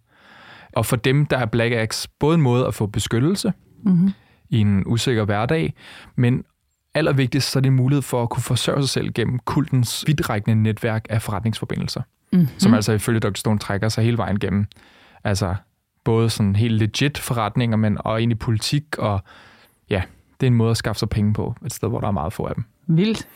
Og 0.76 0.86
for 0.86 0.96
dem, 0.96 1.26
der 1.26 1.38
er 1.38 1.46
Black 1.46 1.74
Axe 1.74 2.08
både 2.20 2.34
en 2.34 2.40
måde 2.42 2.66
at 2.66 2.74
få 2.74 2.86
beskyttelse 2.86 3.52
Mm-hmm. 3.84 4.12
I 4.50 4.60
en 4.60 4.82
usikker 4.86 5.24
hverdag, 5.24 5.74
men 6.16 6.44
allervigtigst 6.94 7.50
så 7.50 7.58
er 7.58 7.60
det 7.60 7.68
en 7.68 7.76
mulighed 7.76 8.02
for 8.02 8.22
at 8.22 8.28
kunne 8.30 8.42
forsørge 8.42 8.82
sig 8.82 8.88
selv 8.90 9.12
gennem 9.12 9.38
kultens 9.38 10.04
vidtrækkende 10.06 10.62
netværk 10.62 11.06
af 11.10 11.22
forretningsforbindelser, 11.22 12.02
Mm-hmm. 12.32 12.48
som 12.58 12.74
altså 12.74 12.92
ifølge 12.92 13.20
Dr. 13.20 13.38
Stone 13.38 13.58
trækker 13.58 13.88
sig 13.88 14.04
hele 14.04 14.18
vejen 14.18 14.38
gennem. 14.38 14.66
Altså 15.24 15.54
både 16.04 16.30
sådan 16.30 16.56
helt 16.56 16.74
legit 16.74 17.18
forretninger, 17.18 17.76
men 17.76 17.98
og 18.00 18.22
ind 18.22 18.32
i 18.32 18.34
politik, 18.34 18.98
og 18.98 19.20
ja, 19.90 20.02
det 20.40 20.46
er 20.46 20.50
en 20.50 20.56
måde 20.56 20.70
at 20.70 20.76
skaffe 20.76 20.98
sig 20.98 21.08
penge 21.08 21.32
på, 21.32 21.54
et 21.66 21.72
sted, 21.74 21.88
hvor 21.88 22.00
der 22.00 22.06
er 22.08 22.12
meget 22.12 22.32
få 22.32 22.44
af 22.46 22.54
dem. 22.54 22.64
Vildt. 22.86 23.28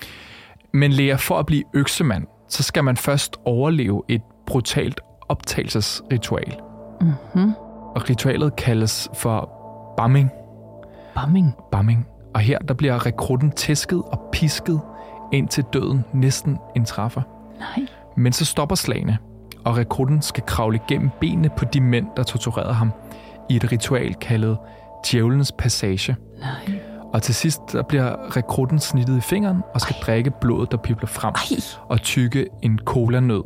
Men 0.73 0.93
Lea, 0.93 1.15
for 1.15 1.39
at 1.39 1.47
blive 1.47 1.63
øksemand, 1.75 2.27
så 2.49 2.63
skal 2.63 2.85
man 2.85 2.97
først 2.97 3.37
overleve 3.45 4.03
et 4.09 4.23
brutalt 4.47 5.01
optagelsesritual. 5.29 6.57
Mm-hmm. 7.01 7.53
Og 7.95 8.11
ritualet 8.11 8.57
kaldes 8.57 9.09
for 9.15 9.51
bamming. 9.97 10.31
Bumming. 11.25 11.55
Bamming. 11.73 12.07
Og 12.35 12.41
her 12.41 12.59
der 12.59 12.75
bliver 12.75 13.07
rekrutten 13.07 13.51
tæsket 13.51 14.03
og 14.07 14.29
pisket 14.33 14.81
indtil 15.33 15.65
døden 15.73 16.05
næsten 16.13 16.59
indtræffer. 16.77 17.23
Nej. 17.59 17.87
Men 18.17 18.33
så 18.33 18.45
stopper 18.45 18.77
slagene, 18.77 19.19
og 19.65 19.77
rekrutten 19.77 20.23
skal 20.23 20.43
kravle 20.47 20.81
gennem 20.89 21.11
benene 21.21 21.51
på 21.57 21.65
de 21.65 21.81
mænd, 21.81 22.07
der 22.17 22.23
torturerede 22.23 22.75
ham, 22.75 22.93
i 23.49 23.57
et 23.57 23.73
ritual 23.73 24.15
kaldet 24.15 24.59
Djævelens 25.07 25.53
Passage. 25.53 26.17
Nej. 26.39 26.81
Og 27.13 27.23
til 27.23 27.35
sidst 27.35 27.61
der 27.73 27.83
bliver 27.83 28.37
rekrutten 28.37 28.79
snittet 28.79 29.17
i 29.17 29.21
fingeren 29.21 29.63
og 29.75 29.81
skal 29.81 29.97
drikke 30.03 30.33
blodet, 30.41 30.71
der 30.71 30.77
pibler 30.77 31.07
frem, 31.07 31.35
Ej. 31.35 31.57
og 31.89 32.01
tykke 32.01 32.47
en 32.63 32.79
cola-nød. 32.85 33.43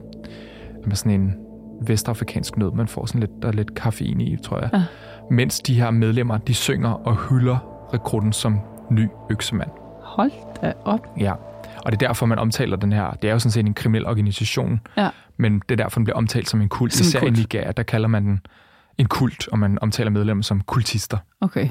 Med 0.86 0.96
sådan 0.96 1.20
en 1.20 1.34
vestafrikansk 1.82 2.56
nød, 2.56 2.72
man 2.72 2.88
får 2.88 3.06
sådan 3.06 3.20
lidt, 3.20 3.42
der 3.42 3.48
er 3.48 3.52
lidt 3.52 3.74
kaffein 3.74 4.20
i, 4.20 4.36
tror 4.36 4.58
jeg. 4.58 4.70
Ja. 4.72 4.82
Mens 5.30 5.60
de 5.60 5.74
her 5.74 5.90
medlemmer, 5.90 6.38
de 6.38 6.54
synger 6.54 6.88
og 6.90 7.16
hylder 7.28 7.58
rekrutten 7.94 8.32
som 8.32 8.58
ny 8.90 9.08
øksemand. 9.30 9.70
Hold 10.02 10.32
da 10.62 10.72
op. 10.84 11.06
Ja, 11.20 11.32
Og 11.84 11.92
det 11.92 12.02
er 12.02 12.06
derfor, 12.06 12.26
man 12.26 12.38
omtaler 12.38 12.76
den 12.76 12.92
her. 12.92 13.10
Det 13.10 13.28
er 13.28 13.32
jo 13.32 13.38
sådan 13.38 13.50
set 13.50 13.66
en 13.66 13.74
kriminel 13.74 14.06
organisation, 14.06 14.80
Ja. 14.96 15.10
men 15.36 15.58
det 15.68 15.70
er 15.70 15.76
derfor, 15.84 15.98
den 15.98 16.04
bliver 16.04 16.16
omtalt 16.16 16.48
som 16.50 16.60
en 16.60 16.68
kult. 16.68 16.92
Som 16.94 17.04
en 17.04 17.06
Især 17.08 17.20
kult. 17.20 17.38
i 17.38 17.40
Nigeria, 17.40 17.72
der 17.72 17.82
kalder 17.82 18.08
man 18.08 18.24
den 18.26 18.40
en 18.98 19.06
kult, 19.06 19.48
og 19.48 19.58
man 19.58 19.78
omtaler 19.82 20.10
medlemmer 20.10 20.42
som 20.42 20.60
kultister. 20.60 21.18
Okay. 21.40 21.68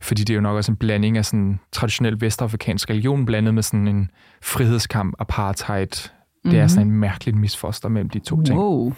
Fordi 0.00 0.22
det 0.22 0.30
er 0.30 0.34
jo 0.34 0.40
nok 0.40 0.56
også 0.56 0.72
en 0.72 0.76
blanding 0.76 1.18
af 1.18 1.24
sådan 1.24 1.60
traditionel 1.72 2.20
vestafrikansk 2.20 2.90
religion, 2.90 3.24
blandet 3.26 3.54
med 3.54 3.62
sådan 3.62 3.88
en 3.88 4.10
frihedskamp, 4.42 5.14
apartheid. 5.18 5.86
Mm-hmm. 5.86 6.50
Det 6.50 6.60
er 6.60 6.66
sådan 6.66 6.86
en 6.86 6.92
mærkeligt 6.92 7.36
misfoster 7.36 7.88
mellem 7.88 8.08
de 8.10 8.18
to 8.18 8.42
ting. 8.42 8.58
Mhm. 8.58 8.64
Wow. 8.66 8.92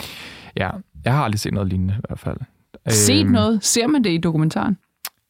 Ja, 0.57 0.71
jeg 1.05 1.13
har 1.15 1.25
aldrig 1.25 1.41
set 1.41 1.53
noget 1.55 1.69
lignende 1.69 1.95
i 1.99 2.01
hvert 2.09 2.19
fald. 2.19 2.37
Set 2.89 3.23
Øhm, 3.25 3.33
noget? 3.33 3.65
Ser 3.65 3.87
man 3.87 4.05
det 4.05 4.11
i 4.11 4.19
dokumentaren? 4.19 4.79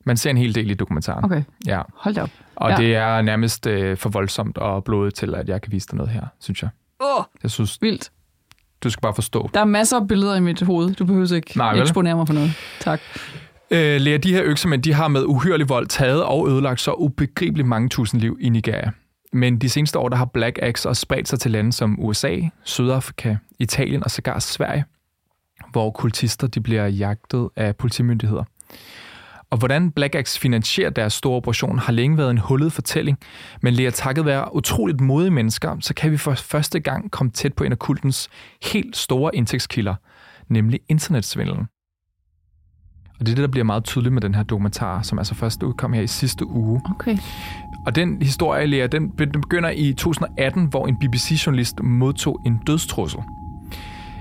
Man 0.06 0.16
ser 0.16 0.30
en 0.30 0.36
hel 0.36 0.54
del 0.54 0.70
i 0.70 0.74
dokumentaren. 0.74 1.24
Okay, 1.24 1.42
Ja, 1.66 1.82
hold 1.94 2.14
da 2.14 2.22
op. 2.22 2.30
og 2.56 2.70
Ja. 2.70 2.80
ja. 2.80 2.86
det 2.86 2.94
er 2.96 3.22
nærmest 3.22 3.66
øh, 3.66 3.96
for 3.96 4.08
voldsomt 4.10 4.58
og 4.58 4.84
blodet 4.84 5.14
til, 5.14 5.34
at 5.34 5.48
jeg 5.48 5.62
kan 5.62 5.72
vise 5.72 5.86
dig 5.88 5.96
noget 5.96 6.12
her, 6.12 6.22
synes 6.40 6.62
jeg. 6.62 6.70
Åh, 7.00 7.18
oh, 7.18 7.24
Jeg 7.42 7.50
synes, 7.50 7.78
vildt. 7.82 8.10
du 8.84 8.90
skal 8.90 9.00
bare 9.00 9.14
forstå. 9.14 9.50
Der 9.54 9.60
er 9.60 9.64
masser 9.64 9.96
af 10.00 10.08
billeder 10.08 10.34
i 10.34 10.40
mit 10.40 10.62
hoved. 10.62 10.94
Du 10.94 11.04
behøver 11.04 11.34
ikke 11.34 11.58
Nej, 11.58 11.72
vel? 11.72 11.82
eksponere 11.82 12.16
mig 12.16 12.26
for 12.26 12.34
noget. 12.34 12.50
Tak. 12.80 13.00
Øh, 13.70 14.00
Lea, 14.00 14.16
de 14.16 14.32
her 14.34 14.42
øksemænd, 14.44 14.82
de 14.82 14.92
har 14.92 15.08
med 15.08 15.24
uhyrlig 15.26 15.68
vold 15.68 15.86
taget 15.86 16.24
og 16.24 16.48
ødelagt 16.48 16.80
så 16.80 16.92
ubegribeligt 16.92 17.68
mange 17.68 17.88
tusind 17.88 18.20
liv 18.20 18.38
i 18.40 18.48
Nigeria. 18.48 18.90
Men 19.32 19.58
de 19.58 19.68
seneste 19.68 19.98
år, 19.98 20.08
der 20.08 20.16
har 20.16 20.24
Black 20.24 20.58
Axe 20.62 20.88
også 20.88 21.00
spredt 21.00 21.28
sig 21.28 21.40
til 21.40 21.50
lande 21.50 21.72
som 21.72 21.96
USA, 22.04 22.36
Sydafrika, 22.64 23.36
Italien 23.58 24.04
og 24.04 24.10
sågar 24.10 24.38
Sverige, 24.38 24.84
hvor 25.74 25.90
kultister 25.90 26.46
de 26.46 26.60
bliver 26.60 26.86
jagtet 26.86 27.48
af 27.56 27.76
politimyndigheder. 27.76 28.44
Og 29.50 29.58
hvordan 29.58 29.90
Black 29.90 30.14
Axe 30.14 30.40
finansierer 30.40 30.90
deres 30.90 31.12
store 31.12 31.36
operation, 31.36 31.78
har 31.78 31.92
længe 31.92 32.18
været 32.18 32.30
en 32.30 32.38
hullet 32.38 32.72
fortælling, 32.72 33.18
men 33.62 33.74
Lea, 33.74 33.90
takket 33.90 34.24
være 34.24 34.54
utroligt 34.54 35.00
modige 35.00 35.30
mennesker, 35.30 35.76
så 35.80 35.94
kan 35.94 36.10
vi 36.10 36.16
for 36.16 36.34
første 36.34 36.80
gang 36.80 37.10
komme 37.10 37.32
tæt 37.32 37.52
på 37.54 37.64
en 37.64 37.72
af 37.72 37.78
kultens 37.78 38.28
helt 38.62 38.96
store 38.96 39.36
indtægtskilder, 39.36 39.94
nemlig 40.48 40.80
internetsvindelen. 40.88 41.66
Og 43.20 43.26
det 43.26 43.28
er 43.28 43.34
det, 43.34 43.42
der 43.42 43.48
bliver 43.48 43.64
meget 43.64 43.84
tydeligt 43.84 44.14
med 44.14 44.22
den 44.22 44.34
her 44.34 44.42
dokumentar, 44.42 45.02
som 45.02 45.18
altså 45.18 45.34
først 45.34 45.62
udkom 45.62 45.92
her 45.92 46.02
i 46.02 46.06
sidste 46.06 46.46
uge. 46.46 46.80
Okay. 46.94 47.18
Og 47.86 47.94
den 47.94 48.22
historie, 48.22 48.66
Lea, 48.66 48.86
den 48.86 49.10
be- 49.10 49.24
den 49.24 49.40
begynder 49.40 49.70
i 49.70 49.92
2018, 49.92 50.66
hvor 50.66 50.86
en 50.86 50.96
BBC-journalist 50.96 51.80
modtog 51.82 52.40
en 52.46 52.60
dødstrussel. 52.66 53.20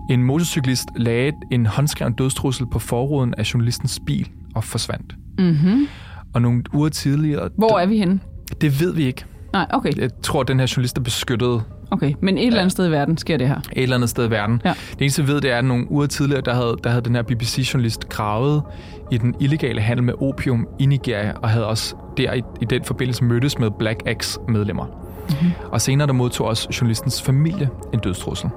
En 0.10 0.24
motorcyklist 0.24 0.88
lagde 0.96 1.32
en 1.52 1.66
håndskreven 1.66 2.14
dødstrussel 2.14 2.66
på 2.72 2.80
forruden 2.80 3.34
af 3.38 3.54
journalistens 3.54 4.00
bil 4.06 4.30
og 4.56 4.64
forsvandt. 4.64 5.16
Mm-hmm. 5.40 5.88
Og 6.34 6.42
nogle 6.42 6.64
uger 6.74 6.90
tidligere... 6.90 7.50
Hvor 7.58 7.80
er 7.80 7.86
vi 7.86 7.98
henne? 7.98 8.20
Det 8.62 8.82
ved 8.82 8.94
vi 8.94 9.04
ikke. 9.04 9.26
Nej, 9.54 9.66
okay. 9.70 9.98
Jeg 9.98 10.10
tror, 10.24 10.42
at 10.42 10.48
den 10.48 10.60
her 10.60 10.74
journalist 10.76 10.98
er 10.98 11.02
beskyttet 11.02 11.64
okay. 11.92 12.14
Men 12.22 12.38
et 12.38 12.48
eller 12.48 12.60
andet 12.60 12.72
sted 12.72 12.88
i 12.88 12.92
verden 12.92 13.18
sker 13.18 13.38
det 13.38 13.48
her. 13.48 13.56
et 13.56 13.84
eller 13.84 13.96
andet 13.96 14.10
sted 14.10 14.28
i 14.28 14.32
verden. 14.32 14.62
Ja. 14.66 14.74
Det 14.92 15.02
eneste, 15.02 15.22
jeg 15.22 15.28
ved, 15.28 15.42
det 15.42 15.52
er, 15.52 15.58
at 15.58 15.66
nogle 15.66 15.92
uger 15.92 16.06
tidligere, 16.08 16.42
der 16.42 16.54
havde, 16.54 16.76
der 16.84 16.90
havde 16.90 17.06
den 17.06 17.16
her 17.16 17.22
BBC-journalist 17.22 18.10
gravet 18.10 18.64
i 19.12 19.18
den 19.18 19.36
illegale 19.40 19.82
handel 19.82 20.04
med 20.04 20.14
opium 20.22 20.68
i 20.80 20.86
Nigeria, 20.86 21.34
og 21.42 21.50
havde 21.50 21.68
også 21.68 21.96
der 22.18 22.34
i, 22.34 22.42
i 22.62 22.66
den 22.66 22.84
forbindelse 22.84 23.24
mødtes 23.24 23.60
med 23.60 23.70
Black 23.80 24.04
Axe-medlemmer. 24.06 24.86
Mm-hmm. 25.30 25.52
Og 25.72 25.82
senere 25.82 26.08
der 26.08 26.14
modtog 26.14 26.48
også 26.48 26.68
journalistens 26.82 27.22
familie 27.22 27.70
en 27.94 28.00
dødstrussel. 28.00 28.50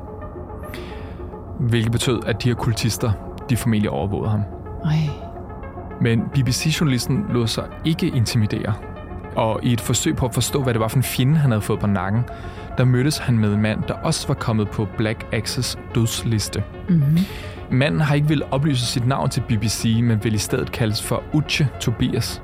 Hvilket 1.60 1.92
betød, 1.92 2.20
at 2.26 2.42
de 2.42 2.48
her 2.48 2.54
kultister, 2.54 3.12
de 3.50 3.56
formentlig 3.56 3.90
overvågede 3.90 4.30
ham. 4.30 4.42
Ej. 4.84 4.90
Men 6.00 6.22
BBC-journalisten 6.34 7.26
lod 7.30 7.46
sig 7.46 7.64
ikke 7.84 8.08
intimidere. 8.08 8.74
Og 9.36 9.60
i 9.62 9.72
et 9.72 9.80
forsøg 9.80 10.16
på 10.16 10.26
at 10.26 10.34
forstå, 10.34 10.62
hvad 10.62 10.74
det 10.74 10.80
var 10.80 10.88
for 10.88 10.96
en 10.96 11.02
fjende, 11.02 11.36
han 11.36 11.50
havde 11.50 11.62
fået 11.62 11.80
på 11.80 11.86
nakken, 11.86 12.24
der 12.78 12.84
mødtes 12.84 13.18
han 13.18 13.38
med 13.38 13.54
en 13.54 13.62
mand, 13.62 13.82
der 13.88 13.94
også 13.94 14.28
var 14.28 14.34
kommet 14.34 14.68
på 14.68 14.88
Black 14.96 15.26
Axes 15.32 15.78
dødsliste. 15.94 16.62
Mm-hmm. 16.88 17.18
Manden 17.70 18.00
har 18.00 18.14
ikke 18.14 18.28
vil 18.28 18.42
oplyse 18.50 18.86
sit 18.86 19.06
navn 19.06 19.30
til 19.30 19.40
BBC, 19.40 20.00
men 20.02 20.24
vil 20.24 20.34
i 20.34 20.38
stedet 20.38 20.72
kaldes 20.72 21.02
for 21.02 21.22
Uche 21.32 21.68
Tobias. 21.80 22.42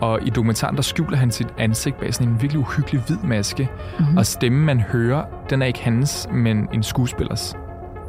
Og 0.00 0.26
i 0.26 0.30
dokumentaren, 0.30 0.76
der 0.76 0.82
skjuler 0.82 1.16
han 1.16 1.30
sit 1.30 1.48
ansigt 1.58 2.00
bag 2.00 2.14
sådan 2.14 2.32
en 2.32 2.42
virkelig 2.42 2.60
uhyggelig 2.60 3.00
hvid 3.06 3.16
maske. 3.24 3.68
Mm-hmm. 3.98 4.16
Og 4.16 4.26
stemmen, 4.26 4.66
man 4.66 4.80
hører, 4.80 5.24
den 5.50 5.62
er 5.62 5.66
ikke 5.66 5.82
hans, 5.82 6.28
men 6.32 6.68
en 6.72 6.82
skuespillers. 6.82 7.56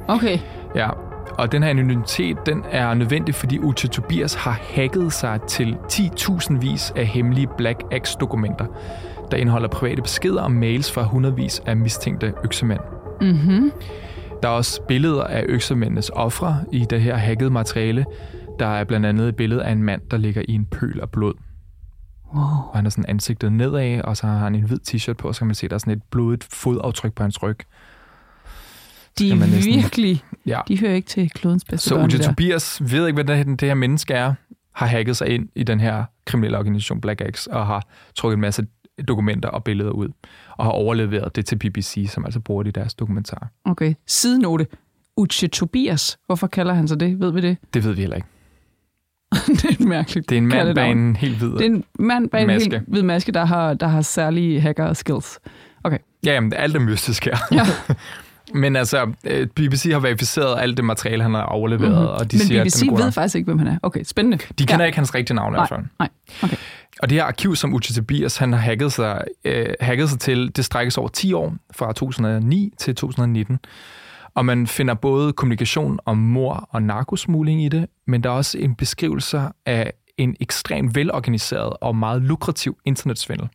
Okay. 0.08 0.39
Ja, 0.75 0.89
og 1.38 1.51
den 1.51 1.63
her 1.63 1.70
anonymitet, 1.70 2.38
den 2.46 2.63
er 2.72 2.93
nødvendig, 2.93 3.36
fordi 3.36 3.60
Uche 3.60 3.89
Tobias 3.89 4.34
har 4.34 4.60
hacket 4.75 5.13
sig 5.13 5.39
til 5.48 5.77
10.000 5.91 6.60
vis 6.60 6.93
af 6.96 7.05
hemmelige 7.05 7.48
Black 7.58 7.84
Axe-dokumenter, 7.91 8.65
der 9.31 9.38
indeholder 9.38 9.67
private 9.67 10.01
beskeder 10.01 10.41
og 10.41 10.51
mails 10.51 10.91
fra 10.91 11.03
hundredvis 11.03 11.62
af 11.65 11.77
mistænkte 11.77 12.34
øksemænd. 12.43 12.79
Mm-hmm. 13.22 13.72
Der 14.43 14.50
er 14.50 14.53
også 14.53 14.81
billeder 14.88 15.24
af 15.24 15.46
øksemændenes 15.50 16.10
ofre 16.10 16.58
i 16.72 16.86
det 16.89 17.01
her 17.01 17.15
hackede 17.15 17.50
materiale. 17.50 18.05
Der 18.60 18.67
er 18.67 18.84
blandt 18.84 19.05
andet 19.05 19.29
et 19.29 19.36
billede 19.36 19.63
af 19.63 19.72
en 19.72 19.84
mand, 19.84 20.01
der 20.12 20.17
ligger 20.17 20.41
i 20.48 20.53
en 20.53 20.65
pøl 20.65 21.00
af 21.01 21.10
blod. 21.10 21.34
Wow. 22.36 22.43
Og 22.43 22.75
han 22.75 22.86
er 22.86 22.89
sådan 22.89 23.10
ansigtet 23.10 23.51
nedad, 23.51 24.01
og 24.01 24.17
så 24.17 24.27
har 24.27 24.38
han 24.38 24.55
en 24.55 24.63
hvid 24.63 24.79
t-shirt 24.88 25.13
på, 25.13 25.27
og 25.27 25.36
så 25.36 25.39
kan 25.39 25.48
man 25.48 25.55
se, 25.55 25.67
der 25.67 25.74
er 25.74 25.77
sådan 25.77 25.93
et 25.93 26.03
blodigt 26.12 26.43
fodaftryk 26.43 27.13
på 27.13 27.24
hans 27.24 27.43
ryg. 27.43 27.58
De 29.22 29.32
er 29.32 29.36
næsten- 29.36 29.74
virkelig... 29.74 30.24
Ja. 30.46 30.60
De 30.68 30.80
hører 30.80 30.94
ikke 30.94 31.08
til 31.08 31.30
klodens 31.30 31.66
bedste 31.66 31.90
Så 31.90 32.08
der. 32.08 32.18
Tobias 32.24 32.82
ved 32.92 33.08
ikke, 33.08 33.24
hvad 33.24 33.38
det, 33.38 33.60
det 33.60 33.68
her 33.68 33.75
menneske 33.75 34.13
er, 34.13 34.34
har 34.75 34.86
hacket 34.86 35.18
sig 35.18 35.28
ind 35.30 35.50
i 35.56 35.63
den 35.63 35.80
her 35.80 36.04
kriminelle 36.25 36.58
organisation 36.58 37.01
Black 37.01 37.22
Axe, 37.22 37.51
og 37.54 37.68
har 37.68 37.86
trukket 38.16 38.36
en 38.36 38.42
masse 38.42 38.66
dokumenter 39.08 39.50
og 39.50 39.63
billeder 39.63 39.92
ud, 39.92 40.08
og 40.58 40.66
har 40.66 40.72
overleveret 40.72 41.36
det 41.36 41.46
til 41.46 41.56
BBC, 41.56 42.08
som 42.10 42.25
altså 42.25 42.40
bruger 42.40 42.63
det 42.63 42.70
i 42.70 42.80
deres 42.80 42.94
dokumentar. 42.94 43.48
Okay. 43.66 43.94
Sidenote. 44.08 44.68
Uche 45.18 45.48
Tobias. 45.48 46.18
Hvorfor 46.25 46.48
kalder 46.48 46.74
han 46.74 46.88
sig 46.88 47.00
det? 47.00 47.20
Ved 47.20 47.32
vi 47.32 47.42
det? 47.42 47.58
Det 47.74 47.84
ved 47.84 47.94
vi 47.94 48.01
heller 48.01 48.16
ikke. 48.16 48.28
det 49.48 49.66
er 49.66 49.70
et 49.70 49.80
mærkeligt 49.80 50.30
Det 50.30 50.36
er 50.36 50.42
en 50.42 50.48
mand 50.48 50.75
bag 50.75 50.92
en 50.92 51.16
helt 51.16 51.38
hvid. 51.38 51.50
Det 51.50 51.62
er 51.62 51.66
en 51.66 51.84
mand 52.00 52.30
bag 52.30 52.42
en 52.42 52.48
Maske. 52.48 52.70
helt 52.70 52.84
hvid 52.88 53.01
maske, 53.04 53.32
der 53.32 53.46
har, 53.46 53.74
der 53.74 53.88
har 53.88 54.01
særlige 54.01 54.62
hacker 54.62 54.94
skills. 54.94 55.40
Okay. 55.84 55.98
Ja, 56.25 56.34
jamen, 56.34 56.54
alt 56.54 56.75
er 56.75 56.80
mystisk 56.80 57.25
her. 57.25 57.38
Ja. 57.51 57.62
Men 58.53 58.75
altså, 58.75 59.12
øh, 59.25 59.48
BBC 59.48 59.89
har 59.91 60.00
verificeret 60.00 60.60
alt 60.62 60.77
det 60.77 60.86
materiale, 60.86 61.24
han 61.24 61.34
har 61.34 61.43
overleveret, 61.43 61.91
Mhm. 61.91 62.00
mm-hmm. 62.00 62.13
og 62.20 62.31
de 62.31 62.38
Men 62.38 62.46
siger, 62.48 62.63
BBC 62.63 62.81
at 62.91 62.98
ved 63.05 63.12
faktisk 63.12 63.36
ikke, 63.36 63.46
hvem 63.46 63.58
han 63.60 63.67
er. 63.67 63.77
Okay, 63.84 64.03
spændende. 64.03 64.38
De 64.38 64.65
kender 64.65 64.79
ja. 64.84 64.86
ikke 64.86 64.98
hans 64.98 65.15
rigtige 65.15 65.36
navn 65.36 65.53
i 65.53 65.55
Nej, 65.55 65.60
hvert 65.60 65.70
fald. 65.70 65.88
nej. 66.00 66.10
Okay. 66.43 66.55
Og 67.03 67.10
det 67.10 67.17
her 67.17 67.24
arkiv, 67.25 67.55
som 67.55 67.74
Uche 67.74 67.96
Tobias 67.96 68.38
han 68.38 68.53
har 68.53 68.60
hacket 68.60 68.93
sig, 68.93 69.24
øh, 69.46 69.65
hacket 69.81 70.10
sig 70.10 70.20
til, 70.20 70.55
det 70.55 70.65
strækkes 70.65 70.98
over 70.98 71.08
10 71.08 71.34
år, 71.34 71.55
fra 71.75 71.93
2009 71.93 72.74
til 72.77 72.96
2019. 72.96 73.60
Og 74.36 74.46
man 74.46 74.67
finder 74.67 74.93
både 74.93 75.34
kommunikation 75.34 76.00
om 76.05 76.17
mor 76.17 76.67
og 76.72 76.84
narkosmugling 76.84 77.63
i 77.63 77.70
det, 77.70 77.86
men 78.08 78.24
der 78.24 78.29
er 78.29 78.34
også 78.34 78.58
en 78.58 78.75
beskrivelse 78.75 79.41
af 79.65 79.93
en 80.17 80.36
ekstremt 80.39 80.96
velorganiseret 80.96 81.74
og 81.81 81.96
meget 81.96 82.22
lukrativ 82.22 82.77
internetsvindel. 82.86 83.48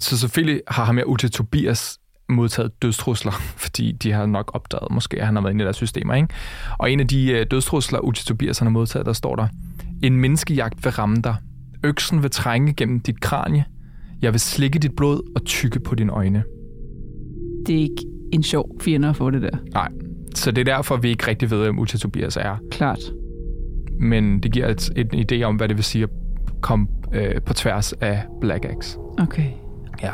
Så 0.00 0.18
selvfølgelig 0.18 0.60
har 0.68 0.84
ham 0.84 0.96
her 0.96 1.04
Uche 1.04 1.28
Tobias 1.28 1.98
modtaget 2.28 2.82
dødstrusler, 2.82 3.32
fordi 3.64 3.92
de 3.92 4.12
har 4.12 4.26
nok 4.26 4.50
opdaget, 4.54 4.90
måske 4.90 5.20
at 5.20 5.26
han 5.26 5.36
har 5.36 5.42
været 5.42 5.52
inde 5.52 5.62
i 5.62 5.64
deres 5.64 5.76
systemer. 5.76 6.14
Ikke? 6.14 6.28
Og 6.78 6.92
en 6.92 7.00
af 7.00 7.08
de 7.08 7.30
øh, 7.30 7.46
dødstrusler, 7.50 8.00
Uche 8.00 8.24
Tobias 8.24 8.58
han 8.58 8.66
har 8.66 8.72
modtaget, 8.72 9.06
der 9.06 9.12
står 9.12 9.36
der, 9.36 9.48
en 10.02 10.16
menneskejagt 10.16 10.84
vil 10.84 10.92
ramme 10.92 11.16
dig. 11.16 11.36
Øksen 11.84 12.22
vil 12.22 12.30
trænge 12.30 12.74
gennem 12.74 13.00
dit 13.00 13.20
kranie. 13.20 13.64
Jeg 14.22 14.32
vil 14.32 14.40
slikke 14.40 14.78
dit 14.78 14.96
blod 14.96 15.32
og 15.36 15.44
tykke 15.44 15.80
på 15.80 15.94
dine 15.94 16.12
øjne. 16.12 16.44
Det 17.66 17.74
er 17.74 17.80
ikke 17.80 18.04
en 18.32 18.42
sjov 18.42 18.70
fjende 18.80 19.08
at 19.08 19.16
få 19.16 19.30
det 19.30 19.42
der. 19.42 19.58
Nej, 19.72 19.88
så 20.34 20.50
det 20.50 20.68
er 20.68 20.76
derfor, 20.76 20.96
vi 20.96 21.08
ikke 21.08 21.26
rigtig 21.26 21.50
ved, 21.50 21.62
hvem 21.62 21.78
Uche 21.78 21.98
Tobias 21.98 22.36
er. 22.36 22.56
Klart. 22.70 22.98
Men 24.00 24.40
det 24.40 24.52
giver 24.52 24.68
et, 24.68 24.90
et, 24.96 25.08
en 25.12 25.26
idé 25.32 25.42
om, 25.42 25.56
hvad 25.56 25.68
det 25.68 25.76
vil 25.76 25.84
sige 25.84 26.02
at 26.04 26.10
komme 26.60 26.86
øh, 27.12 27.42
på 27.42 27.54
tværs 27.54 27.92
af 27.92 28.22
Black 28.40 28.64
Axe. 28.64 28.98
Okay. 29.18 29.50
Ja. 30.02 30.12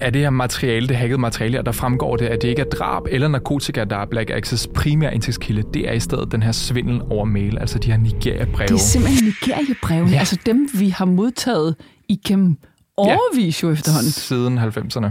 Af 0.00 0.12
det 0.12 0.22
her 0.22 0.30
materiale, 0.30 0.88
det 0.88 0.96
hackede 0.96 1.20
materiale, 1.20 1.56
her, 1.56 1.62
der 1.62 1.72
fremgår 1.72 2.16
det, 2.16 2.26
at 2.26 2.42
det 2.42 2.48
ikke 2.48 2.62
er 2.62 2.66
drab 2.66 3.02
eller 3.10 3.28
narkotika, 3.28 3.84
der 3.84 3.96
er 3.96 4.06
Black 4.06 4.30
Axes 4.30 4.68
primære 4.74 5.14
indtægtskilde. 5.14 5.62
Det 5.74 5.88
er 5.88 5.92
i 5.92 6.00
stedet 6.00 6.32
den 6.32 6.42
her 6.42 6.52
svindel 6.52 7.02
over 7.10 7.24
mail, 7.24 7.58
altså 7.58 7.78
de 7.78 7.90
her 7.90 7.98
Nigeria-breve. 7.98 8.66
Det 8.66 8.74
er 8.74 8.78
simpelthen 8.78 9.24
Nigeria-brevene. 9.24 10.08
Ja. 10.08 10.14
Ja. 10.14 10.18
Altså 10.18 10.38
dem, 10.46 10.68
vi 10.78 10.88
har 10.88 11.04
modtaget 11.04 11.76
igennem 12.08 12.56
overvis 12.96 13.62
jo 13.62 13.70
efterhånden. 13.70 14.10
Siden 14.10 14.58
90'erne. 14.58 15.08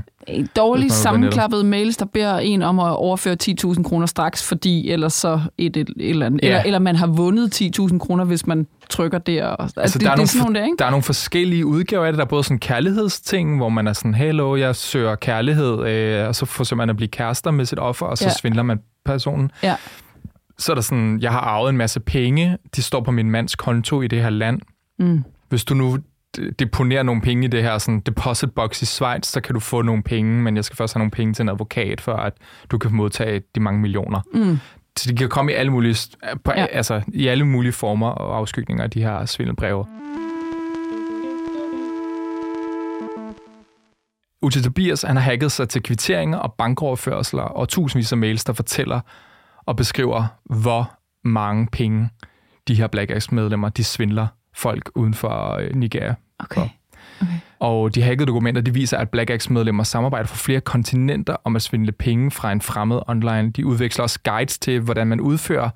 Dårligt 0.56 0.94
sammenklappede 0.94 1.64
mails, 1.64 1.98
der 1.98 2.06
beder 2.06 2.38
en 2.38 2.62
om 2.62 2.80
at 2.80 2.96
overføre 2.96 3.38
10.000 3.44 3.84
kroner 3.84 4.06
straks, 4.06 4.48
fordi 4.48 4.92
ellers 4.92 5.14
så 5.14 5.42
et, 5.58 5.78
et, 5.78 5.90
et 5.90 6.10
eller 6.10 6.26
andet. 6.26 6.44
Ja. 6.44 6.48
Eller, 6.48 6.62
eller 6.62 6.80
man 6.80 6.96
har 6.96 7.08
vundet 7.08 7.62
10.000 7.62 7.98
kroner, 7.98 8.24
hvis 8.24 8.48
man 8.48 8.68
trykker 8.90 9.18
der. 9.18 9.48
Altså, 9.48 9.80
altså 9.80 10.00
det, 10.00 10.06
der, 10.06 10.12
er 10.12 10.16
det 10.16 10.16
er 10.16 10.18
nogle, 10.18 10.28
sådan 10.28 10.44
nogle 10.44 10.60
der, 10.60 10.66
ikke? 10.66 10.76
der 10.80 10.86
er 10.86 10.90
nogle 10.90 11.04
forskellige 11.04 11.66
udgaver 11.66 12.06
af 12.06 12.12
det. 12.12 12.18
Der 12.18 12.26
er 12.26 12.30
både 12.30 12.44
sådan 12.44 12.60
kærlighedsting, 12.60 13.58
hvor 13.58 13.70
man 13.70 13.88
er 13.88 13.94
sådan, 13.94 14.14
hello, 14.14 14.56
jeg 14.56 14.76
søger 14.76 15.16
kærlighed, 15.16 15.88
øh, 15.88 16.28
og 16.28 16.36
så 16.36 16.46
forsøger 16.46 16.78
man 16.78 16.90
at 16.90 16.96
blive 16.96 17.10
kærester 17.10 17.52
med 17.52 17.66
sit 17.66 17.80
offer, 17.80 18.06
og 18.06 18.18
så 18.18 18.26
ja. 18.26 18.34
svindler 18.34 18.64
man 18.64 18.80
personen. 19.06 19.52
Ja. 19.64 19.76
Så 20.58 20.72
er 20.72 20.74
der 20.74 20.82
sådan, 20.82 21.20
jeg 21.22 21.32
har 21.32 21.40
arvet 21.40 21.70
en 21.70 21.78
masse 21.78 22.00
penge, 22.00 22.58
de 22.76 22.82
står 22.82 23.02
på 23.02 23.12
min 23.12 23.32
mands 23.32 23.56
konto 23.56 24.02
i 24.02 24.08
det 24.08 24.22
her 24.22 24.30
land. 24.30 24.62
Mm. 25.00 25.24
Hvis 25.50 25.66
du 25.66 25.74
nu 25.74 25.98
deponere 26.60 27.04
nogle 27.04 27.22
penge 27.22 27.44
i 27.46 27.48
det 27.48 27.64
her 27.64 27.78
sådan 27.78 28.00
deposit 28.00 28.52
box 28.52 28.82
i 28.82 28.86
Schweiz, 28.86 29.26
så 29.26 29.42
kan 29.42 29.54
du 29.54 29.60
få 29.60 29.82
nogle 29.82 30.04
penge, 30.04 30.42
men 30.44 30.56
jeg 30.56 30.66
skal 30.66 30.76
først 30.78 30.94
have 30.94 31.00
nogle 31.00 31.12
penge 31.12 31.34
til 31.34 31.44
en 31.44 31.50
advokat, 31.50 32.02
for 32.02 32.14
at 32.14 32.34
du 32.72 32.78
kan 32.78 32.94
modtage 32.94 33.42
de 33.56 33.60
mange 33.60 33.82
millioner. 33.82 34.22
Mm. 34.34 34.58
Så 34.98 35.10
det 35.10 35.18
kan 35.18 35.30
komme 35.30 35.52
i 35.52 35.56
alle 35.56 35.72
mulige, 35.72 36.18
på, 36.44 36.52
Ja. 36.56 36.66
altså, 36.66 37.02
i 37.08 37.28
alle 37.28 37.46
mulige 37.46 37.72
former 37.74 38.08
og 38.10 38.38
afskygninger 38.38 38.84
af 38.84 38.92
de 38.92 39.02
her 39.02 39.26
svindelbreve. 39.26 39.86
Uti 44.42 44.62
Tobias 44.64 45.02
han 45.02 45.16
har 45.16 45.24
hacket 45.24 45.52
sig 45.52 45.70
til 45.70 45.84
kvitteringer 45.84 46.38
og 46.38 46.54
bankoverførsler 46.54 47.44
og 47.44 47.70
tusindvis 47.70 48.12
af 48.12 48.18
mails, 48.18 48.44
der 48.44 48.54
fortæller 48.54 49.00
og 49.66 49.76
beskriver, 49.76 50.26
hvor 50.46 50.92
mange 51.24 51.68
penge 51.72 52.10
de 52.68 52.76
her 52.76 52.88
Black 52.88 53.12
Axe-medlemmer, 53.12 53.70
de 53.70 53.84
svindler 53.84 54.28
folk 54.56 54.92
uden 54.96 55.14
for 55.14 55.54
øh, 55.54 55.76
Nigeria. 55.76 56.16
Okay. 56.40 56.70
Og 57.60 57.96
de 57.96 58.02
hackede 58.02 58.28
dokumenter, 58.28 58.62
de 58.62 58.74
viser, 58.74 58.98
at 58.98 59.10
Black 59.10 59.30
Axe-medlemmer 59.30 59.84
samarbejder 59.84 60.28
for 60.28 60.38
flere 60.38 60.62
kontinenter 60.62 61.36
om 61.44 61.56
at 61.56 61.62
svindle 61.62 61.92
penge 61.92 62.32
fra 62.32 62.52
en 62.52 62.62
fremmed 62.62 63.00
online. 63.08 63.52
De 63.52 63.66
udveksler 63.66 64.04
også 64.04 64.20
guides 64.24 64.60
til, 64.60 64.80
hvordan 64.80 65.08
man 65.08 65.20
udfører. 65.20 65.70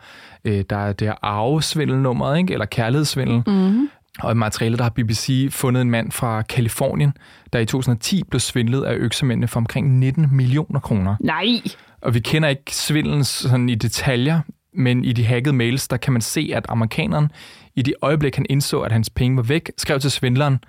Øh, 0.46 0.64
der 0.70 0.78
er 0.78 0.94
det 0.94 1.08
her 1.08 1.16
arvesvindelnummer, 1.22 2.36
ikke? 2.36 2.54
eller 2.54 2.66
kærlighedssvindel. 2.66 3.44
Mm-hmm. 3.48 3.90
Og 4.20 4.32
i 4.32 4.36
materialet 4.36 4.80
der 4.80 4.84
har 4.84 4.90
BBC 4.90 5.48
fundet 5.52 5.82
en 5.82 5.92
mand 5.92 6.12
fra 6.12 6.42
Kalifornien, 6.42 7.14
der 7.54 7.60
i 7.60 7.66
2010 7.66 8.24
blev 8.24 8.40
svindlet 8.40 8.84
af 8.84 8.96
øksemændene 8.96 9.48
for 9.48 9.60
omkring 9.60 10.00
19 10.00 10.28
millioner 10.32 10.80
kroner. 10.80 11.16
Nej! 11.20 11.62
Og 12.02 12.14
vi 12.14 12.20
kender 12.20 12.50
ikke 12.50 12.76
svindlen 12.76 13.24
sådan 13.24 13.70
i 13.70 13.76
detaljer, 13.76 14.42
men 14.74 15.06
i 15.06 15.14
de 15.14 15.26
hackede 15.26 15.56
mails, 15.56 15.88
der 15.88 15.98
kan 15.98 16.14
man 16.14 16.22
se, 16.22 16.52
at 16.56 16.66
amerikaneren 16.70 17.32
i 17.76 17.82
det 17.82 17.94
øjeblik, 18.02 18.36
han 18.36 18.46
indså, 18.50 18.80
at 18.82 18.92
hans 18.92 19.10
penge 19.10 19.38
var 19.38 19.44
væk, 19.44 19.72
skrev 19.78 20.00
til 20.00 20.12
svindleren, 20.12 20.60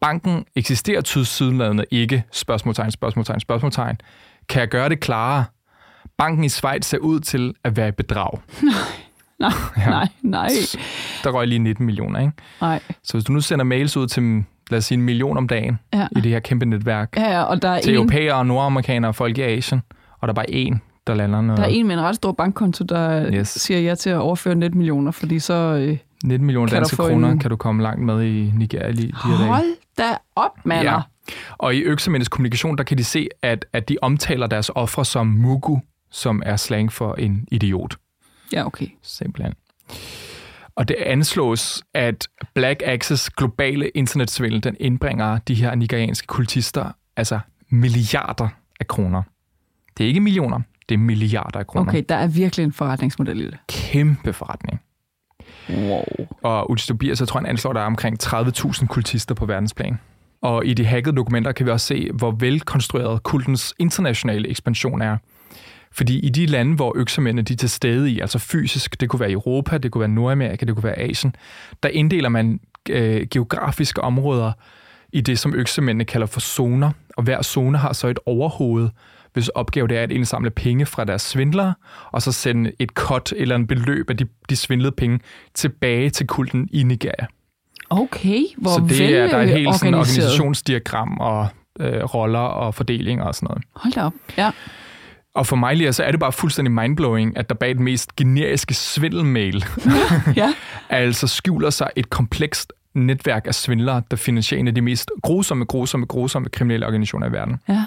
banken 0.00 0.44
eksisterer 0.56 1.00
tydeligvis 1.00 1.84
ikke, 1.90 2.22
spørgsmålstegn, 2.32 2.90
spørgsmålstegn, 2.90 3.40
spørgsmålstegn. 3.40 3.96
Kan 4.48 4.60
jeg 4.60 4.68
gøre 4.68 4.88
det 4.88 5.00
klarere? 5.00 5.44
Banken 6.18 6.44
i 6.44 6.48
Schweiz 6.48 6.84
ser 6.86 6.98
ud 6.98 7.20
til 7.20 7.54
at 7.64 7.76
være 7.76 7.88
et 7.88 7.96
bedrag. 7.96 8.30
Nej, 9.40 9.50
Ja. 9.78 9.90
nej, 9.90 10.08
nej, 10.22 10.48
Der 11.24 11.30
røg 11.30 11.48
lige 11.48 11.58
19 11.58 11.86
millioner, 11.86 12.20
ikke? 12.20 12.32
nej. 12.60 12.80
Så 13.02 13.12
hvis 13.12 13.24
du 13.24 13.32
nu 13.32 13.40
sender 13.40 13.64
mails 13.64 13.96
ud 13.96 14.06
til, 14.06 14.44
lad 14.70 14.78
os 14.78 14.84
sige, 14.84 14.96
en 14.98 15.02
million 15.04 15.36
om 15.36 15.48
dagen 15.48 15.78
Ja. 15.94 16.06
i 16.16 16.20
det 16.20 16.32
her 16.32 16.40
kæmpe 16.40 16.66
netværk, 16.66 17.14
Ja, 17.16 17.30
ja, 17.32 17.42
og 17.42 17.62
der 17.62 17.68
er, 17.68 17.80
til 17.80 17.90
en, 17.90 17.96
europæere 17.96 18.34
og 18.34 18.46
nordamerikanere 18.46 19.10
og 19.10 19.14
folk 19.14 19.38
i 19.38 19.42
Asien, 19.42 19.82
og 20.20 20.28
der 20.28 20.32
er 20.32 20.34
bare 20.34 20.50
én, 20.50 20.78
der 21.06 21.14
lander 21.14 21.40
noget. 21.40 21.58
der 21.58 21.64
er 21.64 21.68
en 21.68 21.86
med 21.86 21.94
en 21.94 22.00
ret 22.02 22.16
stor 22.16 22.32
bankkonto, 22.32 22.84
der 22.84 23.32
Yes. 23.34 23.48
siger 23.48 23.80
ja 23.80 23.94
til 23.94 24.10
at 24.10 24.16
overføre 24.16 24.54
19 24.54 24.78
millioner, 24.78 25.10
fordi 25.10 25.38
så... 25.38 25.54
Øh, 25.54 25.98
19 26.24 26.46
millioner 26.46 26.70
danske 26.72 26.96
kroner 26.96 27.30
en- 27.30 27.38
kan 27.38 27.50
du 27.50 27.56
komme 27.56 27.82
langt 27.82 28.02
med 28.04 28.22
i 28.24 28.52
Nigeria 28.56 28.90
lige 28.90 29.08
de 29.08 29.28
her 29.28 29.36
dage. 29.38 29.48
hold 29.48 29.76
da 29.98 30.04
op, 30.36 30.50
mander! 30.64 30.92
Ja. 30.92 31.00
Og 31.52 31.74
i 31.74 31.80
øksemændenes 31.80 32.28
kommunikation, 32.28 32.78
der 32.78 32.84
kan 32.84 32.98
de 32.98 33.04
se, 33.04 33.28
at, 33.42 33.66
at 33.72 33.88
de 33.88 33.96
omtaler 34.02 34.46
deres 34.46 34.70
ofre 34.74 35.04
som 35.04 35.26
mugu, 35.26 35.80
som 36.10 36.42
er 36.46 36.56
slang 36.56 36.92
for 36.92 37.14
en 37.14 37.48
idiot. 37.52 37.96
ja, 38.52 38.66
okay. 38.66 38.86
Simpelthen. 39.02 39.54
Og 40.76 40.88
det 40.88 40.96
anslås, 41.06 41.82
at 41.94 42.28
Black 42.54 42.82
Access 42.86 43.30
globale 43.30 43.88
internetsvindel, 43.88 44.64
den 44.64 44.76
indbringer 44.80 45.38
de 45.38 45.54
her 45.54 45.74
nigerianske 45.74 46.26
kultister, 46.26 46.90
altså 47.16 47.38
milliarder 47.70 48.48
af 48.80 48.86
kroner. 48.86 49.22
Det 49.98 50.04
er 50.04 50.08
ikke 50.08 50.20
millioner, 50.20 50.60
det 50.88 50.94
er 50.94 50.98
milliarder 50.98 51.58
af 51.58 51.66
kroner. 51.66 51.90
Okay, 51.90 52.02
der 52.08 52.14
er 52.14 52.26
virkelig 52.26 52.64
en 52.64 52.72
forretningsmodel 52.72 53.40
i 53.40 53.44
det. 53.44 53.58
Kæmpe 53.68 54.32
forretning. 54.32 54.80
Wow. 55.70 56.04
Og 56.42 56.78
Tobias, 56.78 57.20
jeg 57.20 57.28
tror, 57.28 57.40
han 57.40 57.48
anslår, 57.48 57.72
der 57.72 57.80
er 57.80 57.84
omkring 57.84 58.22
30.000 58.22 58.86
kultister 58.86 59.34
på 59.34 59.46
verdensplan. 59.46 59.98
Og 60.42 60.66
i 60.66 60.74
de 60.74 60.84
hackede 60.84 61.16
dokumenter 61.16 61.52
kan 61.52 61.66
vi 61.66 61.70
også 61.70 61.86
se, 61.86 62.10
hvor 62.14 62.30
velkonstrueret 62.30 63.22
kultens 63.22 63.74
internationale 63.78 64.48
ekspansion 64.48 65.02
er. 65.02 65.16
Fordi 65.92 66.18
i 66.18 66.28
de 66.28 66.46
lande, 66.46 66.76
hvor 66.76 66.92
øksemændene 66.96 67.42
de 67.42 67.52
er 67.52 67.56
til 67.56 67.70
stede 67.70 68.10
i, 68.10 68.20
altså 68.20 68.38
fysisk, 68.38 69.00
det 69.00 69.08
kunne 69.08 69.20
være 69.20 69.30
Europa, 69.30 69.78
det 69.78 69.92
kunne 69.92 70.00
være 70.00 70.08
Nordamerika, 70.08 70.66
det 70.66 70.74
kunne 70.74 70.84
være 70.84 70.98
Asien, 70.98 71.34
der 71.82 71.88
inddeler 71.88 72.28
man 72.28 72.60
øh, 72.90 73.26
geografiske 73.30 74.00
områder 74.00 74.52
i 75.12 75.20
det, 75.20 75.38
som 75.38 75.54
øksemændene 75.54 76.04
kalder 76.04 76.26
for 76.26 76.40
zoner. 76.40 76.90
Og 77.16 77.22
hver 77.22 77.42
zone 77.42 77.78
har 77.78 77.92
så 77.92 78.08
et 78.08 78.18
overhoved, 78.26 78.88
hvis 79.36 79.48
opgave 79.48 79.88
det 79.88 79.98
er 79.98 80.02
at 80.02 80.12
indsamle 80.12 80.50
penge 80.50 80.86
fra 80.86 81.04
deres 81.04 81.22
svindlere, 81.22 81.74
og 82.12 82.22
så 82.22 82.32
sende 82.32 82.72
et 82.78 82.90
cut 82.90 83.32
eller 83.36 83.56
en 83.56 83.66
beløb 83.66 84.10
af 84.10 84.16
de, 84.16 84.26
de 84.48 84.56
svindlede 84.56 84.92
penge 84.92 85.20
tilbage 85.54 86.10
til 86.10 86.26
kulten 86.26 86.68
i 86.72 86.82
Nigeria. 86.82 87.26
Okay, 87.90 88.40
hvor 88.56 88.70
så 88.70 88.84
det 88.88 89.16
er, 89.16 89.26
der 89.26 89.36
er 89.36 89.42
et 89.42 89.48
helt 89.48 89.74
sådan 89.74 89.94
organisationsdiagram 89.94 91.18
og 91.20 91.48
øh, 91.80 92.04
roller 92.04 92.38
og 92.38 92.74
fordelinger 92.74 93.24
og 93.24 93.34
sådan 93.34 93.46
noget. 93.46 93.64
Hold 93.74 93.92
da 93.92 94.02
op. 94.02 94.12
Ja. 94.38 94.50
Og 95.34 95.46
for 95.46 95.56
mig 95.56 95.76
lige, 95.76 95.92
så 95.92 96.02
er 96.02 96.10
det 96.10 96.20
bare 96.20 96.32
fuldstændig 96.32 96.72
mindblowing, 96.72 97.36
at 97.36 97.48
der 97.48 97.54
bag 97.54 97.74
den 97.74 97.84
mest 97.84 98.16
generiske 98.16 98.74
svindelmail 98.74 99.64
ja. 100.36 100.54
altså 100.88 101.26
skjuler 101.26 101.70
sig 101.70 101.90
et 101.96 102.10
komplekst 102.10 102.72
netværk 102.94 103.46
af 103.46 103.54
svindlere, 103.54 104.02
der 104.10 104.16
finansierer 104.16 104.60
en 104.60 104.68
af 104.68 104.74
de 104.74 104.80
mest 104.80 105.10
grusomme, 105.22 105.64
grusomme, 105.64 106.06
grusomme 106.06 106.48
kriminelle 106.48 106.86
organisationer 106.86 107.28
i 107.28 107.32
verden. 107.32 107.56
Ja. 107.68 107.82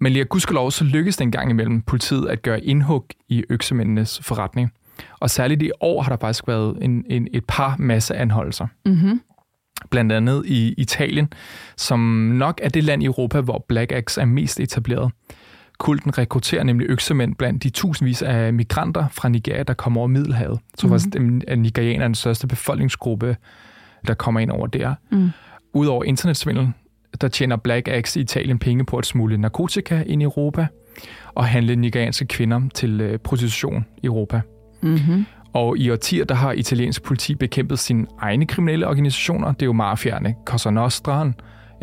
Men 0.00 0.12
lige 0.12 0.24
gudskelov, 0.24 0.70
så 0.70 0.84
lykkes 0.84 1.16
det 1.16 1.24
en 1.24 1.30
gang 1.30 1.50
imellem 1.50 1.82
politiet 1.82 2.28
at 2.28 2.42
gøre 2.42 2.64
indhug 2.64 3.06
i 3.28 3.44
øksemændenes 3.50 4.20
forretning. 4.22 4.72
Og 5.20 5.30
særligt 5.30 5.62
i 5.62 5.70
år 5.80 6.02
har 6.02 6.10
der 6.10 6.16
faktisk 6.20 6.48
været 6.48 6.78
en, 6.82 7.04
en, 7.10 7.28
et 7.32 7.44
par 7.48 7.76
masseanholdelser. 7.78 8.66
Mm-hmm. 8.86 9.20
Blandt 9.90 10.12
andet 10.12 10.42
i 10.46 10.74
Italien, 10.78 11.28
som 11.76 12.00
nok 12.34 12.60
er 12.62 12.68
det 12.68 12.84
land 12.84 13.02
i 13.02 13.06
Europa, 13.06 13.40
hvor 13.40 13.64
Black 13.68 13.92
Axe 13.92 14.20
er 14.20 14.24
mest 14.24 14.60
etableret. 14.60 15.12
Kulten 15.78 16.18
rekrutterer 16.18 16.62
nemlig 16.64 16.86
øksemænd 16.90 17.34
blandt 17.34 17.62
de 17.62 17.70
tusindvis 17.70 18.22
af 18.22 18.54
migranter 18.54 19.08
fra 19.12 19.28
Nigeria, 19.28 19.62
der 19.62 19.74
kommer 19.74 20.00
over 20.00 20.08
Middelhavet. 20.08 20.58
Så 20.78 20.86
Mhm. 20.86 20.92
faktisk 20.92 21.16
er 21.48 21.56
nigerianerne 21.56 22.04
den 22.04 22.14
største 22.14 22.46
befolkningsgruppe, 22.46 23.36
der 24.06 24.14
kommer 24.14 24.40
ind 24.40 24.50
over 24.50 24.66
der. 24.66 24.94
Mm. 25.10 25.30
Udover 25.74 26.04
internetsvindel, 26.04 26.72
der 27.20 27.28
tjener 27.28 27.56
Black 27.56 27.88
Axe 27.88 28.20
i 28.20 28.22
Italien 28.22 28.58
penge 28.58 28.84
på 28.84 28.96
at 28.96 29.06
smule 29.06 29.38
narkotika 29.38 30.02
ind 30.06 30.22
i 30.22 30.24
Europa 30.24 30.66
og 31.34 31.44
handle 31.44 31.76
nigerianske 31.76 32.26
kvinder 32.26 32.60
til 32.74 33.00
øh, 33.00 33.18
prostitution 33.18 33.86
i 34.02 34.06
Europa. 34.06 34.40
Mm-hmm. 34.82 35.26
Og 35.52 35.78
i 35.78 35.90
årtier, 35.90 36.24
der 36.24 36.34
har 36.34 36.52
italiensk 36.52 37.02
politi 37.02 37.34
bekæmpet 37.34 37.78
sine 37.78 38.06
egne 38.18 38.46
kriminelle 38.46 38.88
organisationer. 38.88 39.52
Det 39.52 39.62
er 39.62 39.66
jo 39.66 39.72
mafiaerne, 39.72 40.34
Cosa 40.44 40.70
Nostra'en, 40.70 41.32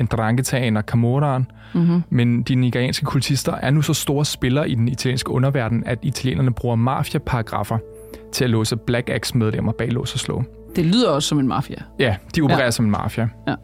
Ndranghetaen 0.04 0.78
og 0.78 0.84
Camorraen. 0.84 1.52
Mm-hmm. 1.74 2.04
Men 2.10 2.44
de 2.44 2.56
nigerianske 2.56 3.06
kultister 3.06 3.54
er 3.54 3.70
nu 3.70 3.82
så 3.82 3.94
store 3.94 4.26
spillere 4.26 4.70
i 4.70 4.76
den 4.76 4.88
italienske 4.88 5.32
underverden, 5.32 5.84
at 5.86 6.00
italienerne 6.02 6.54
bruger 6.54 6.76
mafia-paragrafer 6.76 7.78
til 8.32 8.44
at 8.44 8.50
låse 8.50 8.78
Black 8.78 9.10
Axe-medlemmer 9.10 9.72
bag 9.72 9.92
lås 9.92 10.14
og 10.14 10.20
slå. 10.20 10.44
Det 10.76 10.86
lyder 10.86 11.10
også 11.10 11.30
som 11.30 11.40
en 11.40 11.48
mafia. 11.48 11.84
Ja, 12.00 12.16
de 12.36 12.42
opererer 12.42 12.64
ja. 12.64 12.72
som 12.72 12.86
en 12.86 12.92
mafia. 12.92 13.30
Ja. 13.48 13.56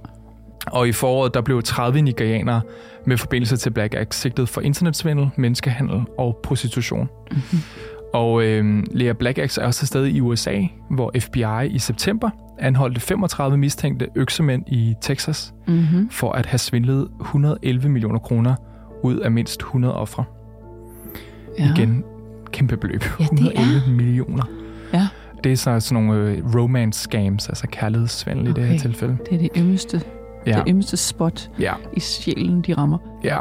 Og 0.71 0.87
i 0.87 0.91
foråret, 0.91 1.33
der 1.33 1.41
blev 1.41 1.63
30 1.63 2.01
nigerianere 2.01 2.61
med 3.05 3.17
forbindelse 3.17 3.57
til 3.57 3.69
Black 3.69 3.95
Axe 3.95 4.19
sigtet 4.19 4.49
for 4.49 4.61
internetsvindel, 4.61 5.29
menneskehandel 5.37 6.01
og 6.17 6.39
prostitution. 6.43 7.09
Mm-hmm. 7.31 7.59
Og 8.13 8.43
øh, 8.43 8.83
Lea 8.91 9.13
Black 9.13 9.37
Axe 9.37 9.61
er 9.61 9.65
også 9.65 9.85
stede 9.85 10.11
i 10.11 10.21
USA, 10.21 10.61
hvor 10.91 11.11
FBI 11.19 11.67
i 11.69 11.79
september 11.79 12.29
anholdte 12.59 13.01
35 13.01 13.57
mistænkte 13.57 14.07
øksemænd 14.15 14.63
i 14.67 14.95
Texas 15.01 15.53
Mm-hmm. 15.67 16.09
for 16.09 16.31
at 16.31 16.45
have 16.45 16.59
svindlet 16.59 17.07
111 17.21 17.89
millioner 17.89 18.19
kroner 18.19 18.55
ud 19.03 19.17
af 19.17 19.31
mindst 19.31 19.59
100 19.59 19.95
ofre. 19.95 20.23
Ja. 21.59 21.71
Igen, 21.75 22.03
kæmpe 22.51 22.77
beløb. 22.77 23.03
Ja, 23.19 23.23
det 23.23 23.41
er. 23.45 23.49
111 23.49 23.81
millioner. 23.91 24.43
Ja. 24.93 25.07
Det 25.43 25.51
er 25.51 25.55
så 25.55 25.79
sådan 25.79 26.03
nogle 26.03 26.21
øh, 26.21 26.55
romance 26.55 26.99
scams, 27.01 27.49
altså 27.49 27.67
kærlighedssvindel 27.67 28.49
okay. 28.51 28.61
i 28.61 28.63
det 28.63 28.71
her 28.71 28.79
tilfælde. 28.79 29.17
Det 29.29 29.33
er 29.35 29.37
det 29.39 29.49
ømmeste, 29.57 30.01
Ja, 30.47 30.51
det 30.55 30.63
ømmeste 30.69 30.97
spot 30.97 31.49
ja, 31.59 31.73
i 31.93 31.99
sjælen, 31.99 32.61
de 32.61 32.73
rammer. 32.73 32.97
ja. 33.23 33.37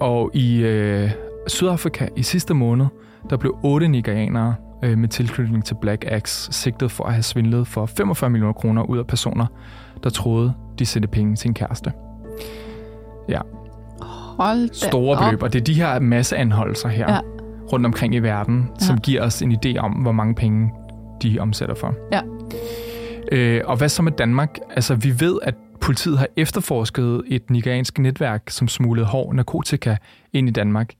Og 0.00 0.30
i 0.34 0.56
øh, 0.62 1.10
Sydafrika 1.46 2.08
i 2.16 2.22
sidste 2.22 2.54
måned, 2.54 2.86
der 3.30 3.36
blev 3.36 3.56
otte 3.62 3.88
nigerianere 3.88 4.54
øh, 4.84 4.98
med 4.98 5.08
tilknytning 5.08 5.64
til 5.64 5.76
Black 5.80 6.04
Axe 6.08 6.52
sigtet 6.52 6.90
for 6.90 7.04
at 7.04 7.12
have 7.12 7.22
svindlet 7.22 7.66
for 7.66 7.86
45 7.86 8.30
millioner 8.30 8.52
kroner 8.52 8.82
ud 8.82 8.98
af 8.98 9.06
personer, 9.06 9.46
der 10.04 10.10
troede, 10.10 10.52
de 10.78 10.86
sendte 10.86 11.08
penge 11.08 11.36
til 11.36 11.48
en 11.48 11.54
kæreste. 11.54 11.92
Hold 14.38 14.68
da 14.68 14.74
Store 14.88 15.16
op. 15.18 15.24
beløb, 15.24 15.42
og 15.42 15.52
det 15.52 15.60
er 15.60 15.64
de 15.64 15.74
her 15.74 15.98
masseanholdelser 15.98 16.88
her 16.88 17.06
Ja. 17.08 17.14
ja. 17.14 17.20
rundt 17.72 17.86
omkring 17.86 18.14
i 18.14 18.18
verden, 18.18 18.70
som 18.78 18.94
Ja. 18.96 19.00
giver 19.00 19.22
os 19.22 19.42
en 19.42 19.52
idé 19.64 19.76
om, 19.78 19.92
hvor 19.92 20.12
mange 20.12 20.34
penge 20.34 20.70
de 21.22 21.38
omsætter 21.40 21.74
for. 21.74 21.94
Ja. 22.12 22.20
Øh, 23.32 23.60
og 23.64 23.76
hvad 23.76 23.88
så 23.88 24.02
med 24.02 24.12
Danmark? 24.12 24.58
Altså, 24.74 24.94
vi 24.94 25.20
ved, 25.20 25.38
at 25.42 25.54
politiet 25.80 26.18
har 26.18 26.28
efterforsket 26.36 27.22
et 27.26 27.50
nigeriansk 27.50 27.98
netværk, 27.98 28.42
som 28.50 28.68
smuglede 28.68 29.06
hård 29.06 29.34
narkotika 29.34 29.96
ind 30.32 30.48
i 30.48 30.52
Danmark. 30.52 30.92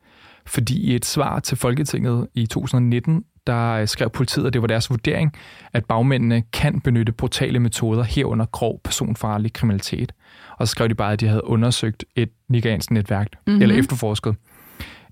Fordi 0.47 0.81
i 0.81 0.95
et 0.95 1.05
svar 1.05 1.39
til 1.41 1.57
Folketinget 1.57 2.29
i 2.35 2.47
2019, 2.47 3.25
der 3.47 3.87
skrev 3.87 4.11
politiet, 4.11 4.47
at 4.47 4.53
det 4.53 4.61
var 4.63 4.67
deres 4.67 4.91
vurdering, 4.91 5.33
at 5.73 5.85
bagmændene 5.85 6.43
kan 6.53 6.81
benytte 6.81 7.13
brutale 7.13 7.59
metoder 7.59 8.03
herunder 8.03 8.47
grov 8.47 8.81
personfarlig 8.85 9.53
kriminalitet. 9.53 10.13
Og 10.59 10.69
så 10.69 10.71
skrev 10.71 10.89
de 10.89 10.95
bare, 10.95 11.13
at 11.13 11.21
de 11.21 11.27
havde 11.27 11.45
undersøgt 11.47 12.05
et 12.17 12.29
nigeriansk 12.49 12.91
netværk, 12.91 13.27
Mhm. 13.33 13.39
mm-hmm. 13.47 13.63
eller 13.63 13.77
efterforsket. 13.77 14.35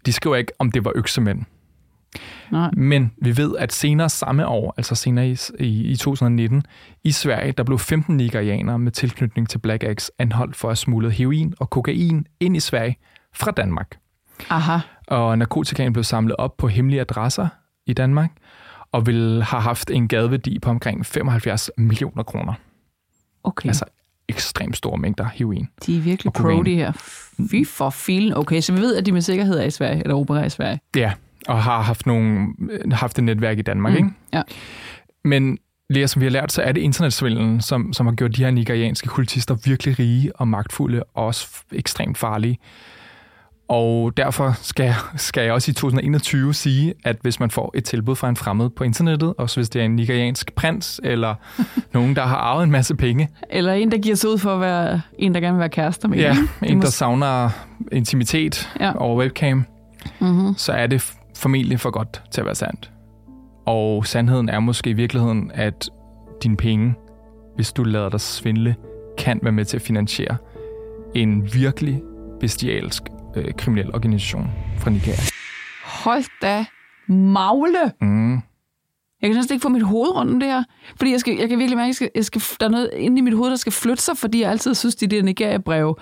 De 0.07 0.13
skriver 0.13 0.37
ikke, 0.37 0.53
om 0.59 0.73
det 0.73 0.85
var 0.85 0.93
øksemænd. 0.95 1.43
Nej. 2.53 2.71
Men 2.77 3.13
vi 3.23 3.37
ved, 3.37 3.57
at 3.57 3.73
senere 3.73 4.09
samme 4.09 4.47
år, 4.47 4.75
altså 4.77 4.95
senere 4.95 5.29
i, 5.29 5.37
i, 5.59 5.91
i 5.91 5.97
2019, 5.97 6.63
i 7.05 7.13
Sverige, 7.13 7.53
der 7.53 7.63
blev 7.63 7.79
15 7.79 8.17
nigerianere 8.17 8.79
med 8.79 8.93
tilknytning 8.93 9.49
til 9.49 9.59
Black 9.59 9.85
Axe 9.85 10.13
anholdt 10.19 10.57
for 10.57 10.71
at 10.71 10.79
smule 10.79 11.11
heroin 11.11 11.55
og 11.61 11.71
kokain 11.71 12.27
ind 12.41 12.57
i 12.57 12.61
Sverige 12.61 12.97
fra 13.35 13.51
Danmark. 13.51 13.99
Aha. 14.51 14.79
Og 15.07 15.39
narkotikaen 15.39 15.93
blev 15.93 16.05
samlet 16.05 16.37
op 16.37 16.57
på 16.57 16.69
hemmelige 16.69 17.01
adresser 17.01 17.49
i 17.87 17.93
Danmark, 17.93 18.31
og 18.93 19.07
vil 19.07 19.43
have 19.43 19.61
haft 19.63 19.91
en 19.91 20.09
gadeværdi 20.09 20.59
på 20.59 20.71
omkring 20.71 21.07
75 21.07 21.71
millioner 21.77 22.23
kroner. 22.23 22.55
Okay. 23.45 23.69
Altså 23.69 23.85
ekstremt 24.29 24.77
store 24.77 24.99
mængder 24.99 25.29
heroin. 25.35 25.69
de 25.87 25.97
er 25.97 26.01
virkelig 26.01 26.33
pro, 26.33 26.63
de 26.63 26.75
her. 26.75 26.93
Fy 27.51 27.67
for 27.67 27.91
filen. 27.91 28.37
Okay, 28.37 28.61
så 28.61 28.73
vi 28.73 28.81
ved, 28.81 28.97
at 28.97 29.07
de 29.07 29.13
med 29.13 29.21
sikkerhed 29.21 29.59
er 29.59 29.65
i 29.65 29.71
Sverige, 29.71 30.03
eller 30.03 30.15
opererer 30.15 30.45
i 30.45 30.51
Sverige. 30.51 30.81
Ja, 30.97 31.13
og 31.49 31.63
har 31.63 31.83
haft, 31.83 32.07
nogle, 32.07 32.47
haft 32.93 33.19
et 33.19 33.25
netværk 33.25 33.59
i 33.59 33.63
Danmark, 33.63 33.93
mm. 33.93 33.97
ikke? 33.97 34.11
Ja. 34.33 34.43
Men 35.25 35.59
Lea, 35.91 36.07
som 36.07 36.21
vi 36.21 36.27
har 36.27 36.31
lært, 36.31 36.53
så 36.53 36.63
er 36.63 36.73
det 36.73 36.81
internetsvindelen, 36.81 37.61
som, 37.61 37.93
som 37.93 38.07
har 38.07 38.15
gjort 38.15 38.37
de 38.37 38.45
her 38.45 38.51
nigerianske 38.51 39.09
kultister 39.09 39.55
virkelig 39.65 39.99
rige 39.99 40.37
og 40.37 40.49
magtfulde, 40.49 41.03
og 41.15 41.27
også 41.27 41.49
ekstremt 41.73 42.19
farlige. 42.19 42.59
Og 43.69 44.17
derfor 44.17 44.55
skal 44.63 44.95
skal 45.17 45.43
jeg 45.43 45.53
også 45.53 45.71
i 45.71 45.75
2021 45.75 46.55
sige, 46.55 46.95
at 47.05 47.17
hvis 47.23 47.41
man 47.41 47.51
får 47.51 47.73
et 47.75 47.85
tilbud 47.85 48.17
fra 48.17 48.29
en 48.29 48.37
fremmed 48.37 48.71
på 48.71 48.85
internettet, 48.85 49.35
også 49.39 49.61
hvis 49.61 49.69
det 49.69 49.81
er 49.81 49.85
en 49.85 49.97
nigeriansk 49.97 50.53
prins, 50.55 51.01
eller 51.05 51.35
nogen, 51.95 52.17
der 52.17 52.23
har 52.27 52.37
arvet 52.37 52.65
en 52.65 52.71
masse 52.71 52.95
penge, 52.97 53.29
Eller 53.51 53.73
en, 53.73 53.91
der 53.91 53.99
giver 53.99 54.17
sig 54.17 54.31
ud 54.31 54.39
for 54.39 54.55
at 54.55 54.61
være 54.61 55.01
en, 55.19 55.35
der 55.35 55.41
gerne 55.41 55.55
vil 55.55 55.61
være 55.61 55.69
kærester 55.69 56.09
med 56.09 56.19
ja, 56.19 56.37
en. 56.63 56.81
der 56.83 56.89
savner 56.91 57.51
intimitet 57.93 58.71
Ja. 58.81 58.93
over 58.97 59.17
webcam, 59.21 59.65
Mm-hmm. 60.21 60.55
så 60.57 60.73
er 60.73 60.87
det 60.87 61.13
formentlig 61.39 61.81
for 61.81 61.91
godt 61.91 62.23
til 62.31 62.41
at 62.41 62.45
være 62.45 62.55
sandt. 62.55 62.93
Og 63.67 64.07
sandheden 64.07 64.49
er 64.49 64.61
måske 64.61 64.91
i 64.91 64.93
virkeligheden, 64.93 65.51
at 65.55 65.91
dine 66.43 66.57
penge, 66.57 66.95
hvis 67.57 67.73
du 67.73 67.85
lader 67.85 68.09
dig 68.09 68.21
svindle, 68.21 68.77
kan 69.19 69.41
være 69.43 69.53
med 69.53 69.65
til 69.65 69.77
at 69.77 69.83
finansiere 69.83 70.37
en 71.15 71.55
virkelig 71.55 72.03
bestialsk 72.41 73.03
øh, 73.37 73.55
kriminel 73.59 73.95
organisation 73.95 74.51
fra 74.79 74.91
Nigeria. 74.91 75.21
Hold 75.85 76.25
da 76.43 76.65
magle. 77.09 77.93
Mm. 78.01 78.33
Jeg 79.23 79.31
kan 79.31 79.37
næsten 79.37 79.55
ikke 79.55 79.63
få 79.63 79.69
mit 79.69 79.83
hoved 79.83 80.15
rundt 80.15 80.33
om 80.33 80.41
det 80.41 80.49
her. 80.49 80.65
Fordi 80.97 81.11
jeg, 81.11 81.21
skal, 81.21 81.37
jeg 81.37 81.49
kan 81.49 81.59
virkelig 81.59 81.77
mærke, 81.77 81.85
at 81.85 81.89
jeg 81.89 81.95
skal, 81.95 82.11
jeg 82.15 82.25
skal, 82.25 82.43
der 82.61 82.67
er 82.67 82.71
noget 82.71 82.91
inde 82.97 83.19
i 83.19 83.21
mit 83.21 83.35
hoved, 83.35 83.51
der 83.51 83.57
skal 83.57 83.73
flytte 83.73 84.03
sig, 84.03 84.17
fordi 84.17 84.41
jeg 84.41 84.51
altid 84.51 84.75
synes, 84.75 84.95
de 84.97 85.07
der 85.07 85.23
Nigeria-breve, 85.23 85.95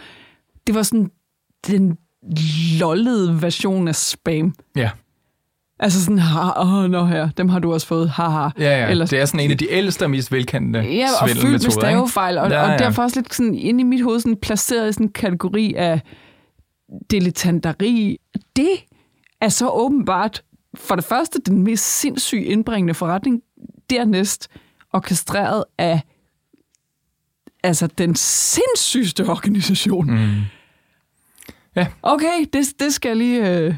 det 0.67 0.75
var 0.75 0.83
sådan 0.83 1.11
den 1.67 1.99
lollede 2.81 3.43
version 3.43 3.89
af 3.89 3.95
spam. 3.95 4.55
Ja. 4.77 4.91
Altså 5.79 6.05
sådan, 6.05 6.19
åh, 6.19 6.75
oh, 6.75 6.91
nå 6.91 7.07
her, 7.07 7.31
dem 7.31 7.49
har 7.49 7.59
du 7.59 7.73
også 7.73 7.87
fået, 7.87 8.11
haha. 8.11 8.49
Ja, 8.59 8.81
ja. 8.85 8.91
Eller-. 8.91 9.07
Det 9.07 9.21
er 9.21 9.25
sådan 9.25 9.41
en 9.41 9.51
af 9.51 9.59
de 9.59 9.71
ældste 9.71 10.03
og 10.03 10.11
mest 10.11 10.33
velkendte 10.33 10.79
Ja, 10.79 11.09
og 11.23 11.29
fyldt 11.29 11.63
med 11.63 11.71
stavefejl, 11.71 12.39
og, 12.39 12.51
Ja, 12.51 12.65
ja, 12.65 12.73
og 12.73 12.79
derfor 12.79 13.03
også 13.03 13.21
lidt 13.21 13.35
sådan 13.35 13.55
inde 13.55 13.81
i 13.81 13.85
mit 13.85 14.03
hoved 14.03 14.21
sådan 14.21 14.37
placeret 14.37 14.89
i 14.89 14.93
sådan 14.93 15.07
en 15.07 15.13
kategori 15.13 15.75
af 15.75 16.01
dilettanteri. 17.11 18.19
Det 18.57 18.71
er 19.41 19.49
så 19.49 19.69
åbenbart 19.69 20.43
for 20.75 20.95
det 20.95 21.05
første 21.05 21.39
den 21.47 21.63
mest 21.63 22.01
sindssyge 22.01 22.45
indbringende 22.45 22.95
forretning, 22.95 23.43
dernæst 23.91 24.49
orkestreret 24.93 25.65
af 25.79 26.01
altså 27.63 27.87
den 27.87 28.17
sindssygste 28.17 29.29
organisation. 29.29 30.11
Mm. 30.11 30.41
Ja. 31.77 31.87
Okay, 32.03 32.47
det, 32.53 32.67
det 32.81 32.95
skal 32.95 33.09
jeg 33.09 33.17
lige... 33.17 33.59
Øh... 33.59 33.75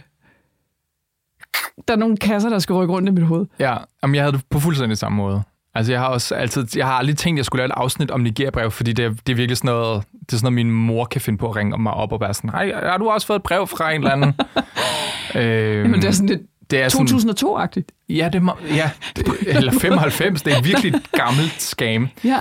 Der 1.88 1.94
er 1.94 1.98
nogle 1.98 2.16
kasser, 2.16 2.48
der 2.48 2.59
skal 2.59 2.74
rykke 2.74 2.94
rundt 2.94 3.09
i 3.09 3.12
mit 3.12 3.24
hoved. 3.24 3.46
Ja, 3.59 3.77
jamen, 4.03 4.14
jeg 4.14 4.22
havde 4.24 4.37
det 4.37 4.44
på 4.51 4.61
fuldstændig 4.61 4.98
samme 4.98 5.16
måde. 5.16 5.42
Altså, 5.74 5.92
jeg 5.92 6.01
har 6.01 6.09
også 6.09 6.35
altid, 6.35 6.66
jeg 6.77 6.87
har 6.87 6.92
aldrig 6.92 7.16
tænkt, 7.16 7.37
at 7.37 7.38
jeg 7.38 7.44
skulle 7.44 7.61
lave 7.61 7.66
et 7.66 7.72
afsnit 7.77 8.11
om 8.11 8.20
Nigeria-brev, 8.20 8.70
fordi 8.70 8.92
det 8.92 9.05
er, 9.05 9.09
det 9.09 9.33
er 9.33 9.35
virkelig 9.37 9.57
sådan 9.57 9.68
noget, 9.68 10.05
det 10.12 10.33
er 10.33 10.37
sådan 10.37 10.53
noget, 10.53 10.66
min 10.66 10.70
mor 10.70 11.05
kan 11.05 11.20
finde 11.20 11.38
på 11.38 11.48
at 11.51 11.57
ringe 11.57 11.79
mig 11.79 11.92
op 11.92 12.12
og 12.12 12.20
være 12.20 12.35
sådan, 12.35 12.51
hej, 12.51 12.72
har 12.90 12.98
du 12.98 13.09
også 13.09 13.27
fået 13.27 13.37
et 13.37 13.42
brev 13.42 13.66
fra 13.66 13.92
en 13.92 14.01
eller 14.01 14.11
anden? 14.11 14.35
øhm, 15.42 15.90
Men 15.90 16.01
det 16.01 16.09
er 16.09 16.12
sådan 16.12 16.29
lidt 16.29 16.40
det 16.70 16.83
er 16.83 16.88
sådan, 16.88 17.07
2002-agtigt. 17.07 18.05
ja, 18.09 18.29
det 18.33 18.42
må, 18.42 18.53
ja, 18.70 18.90
det, 19.16 19.27
eller 19.57 19.72
95, 19.72 20.42
det 20.42 20.53
er 20.53 20.62
virkelig 20.62 20.94
et 20.94 21.12
gammelt 21.12 21.62
scam. 21.62 22.09
Ja, 22.24 22.38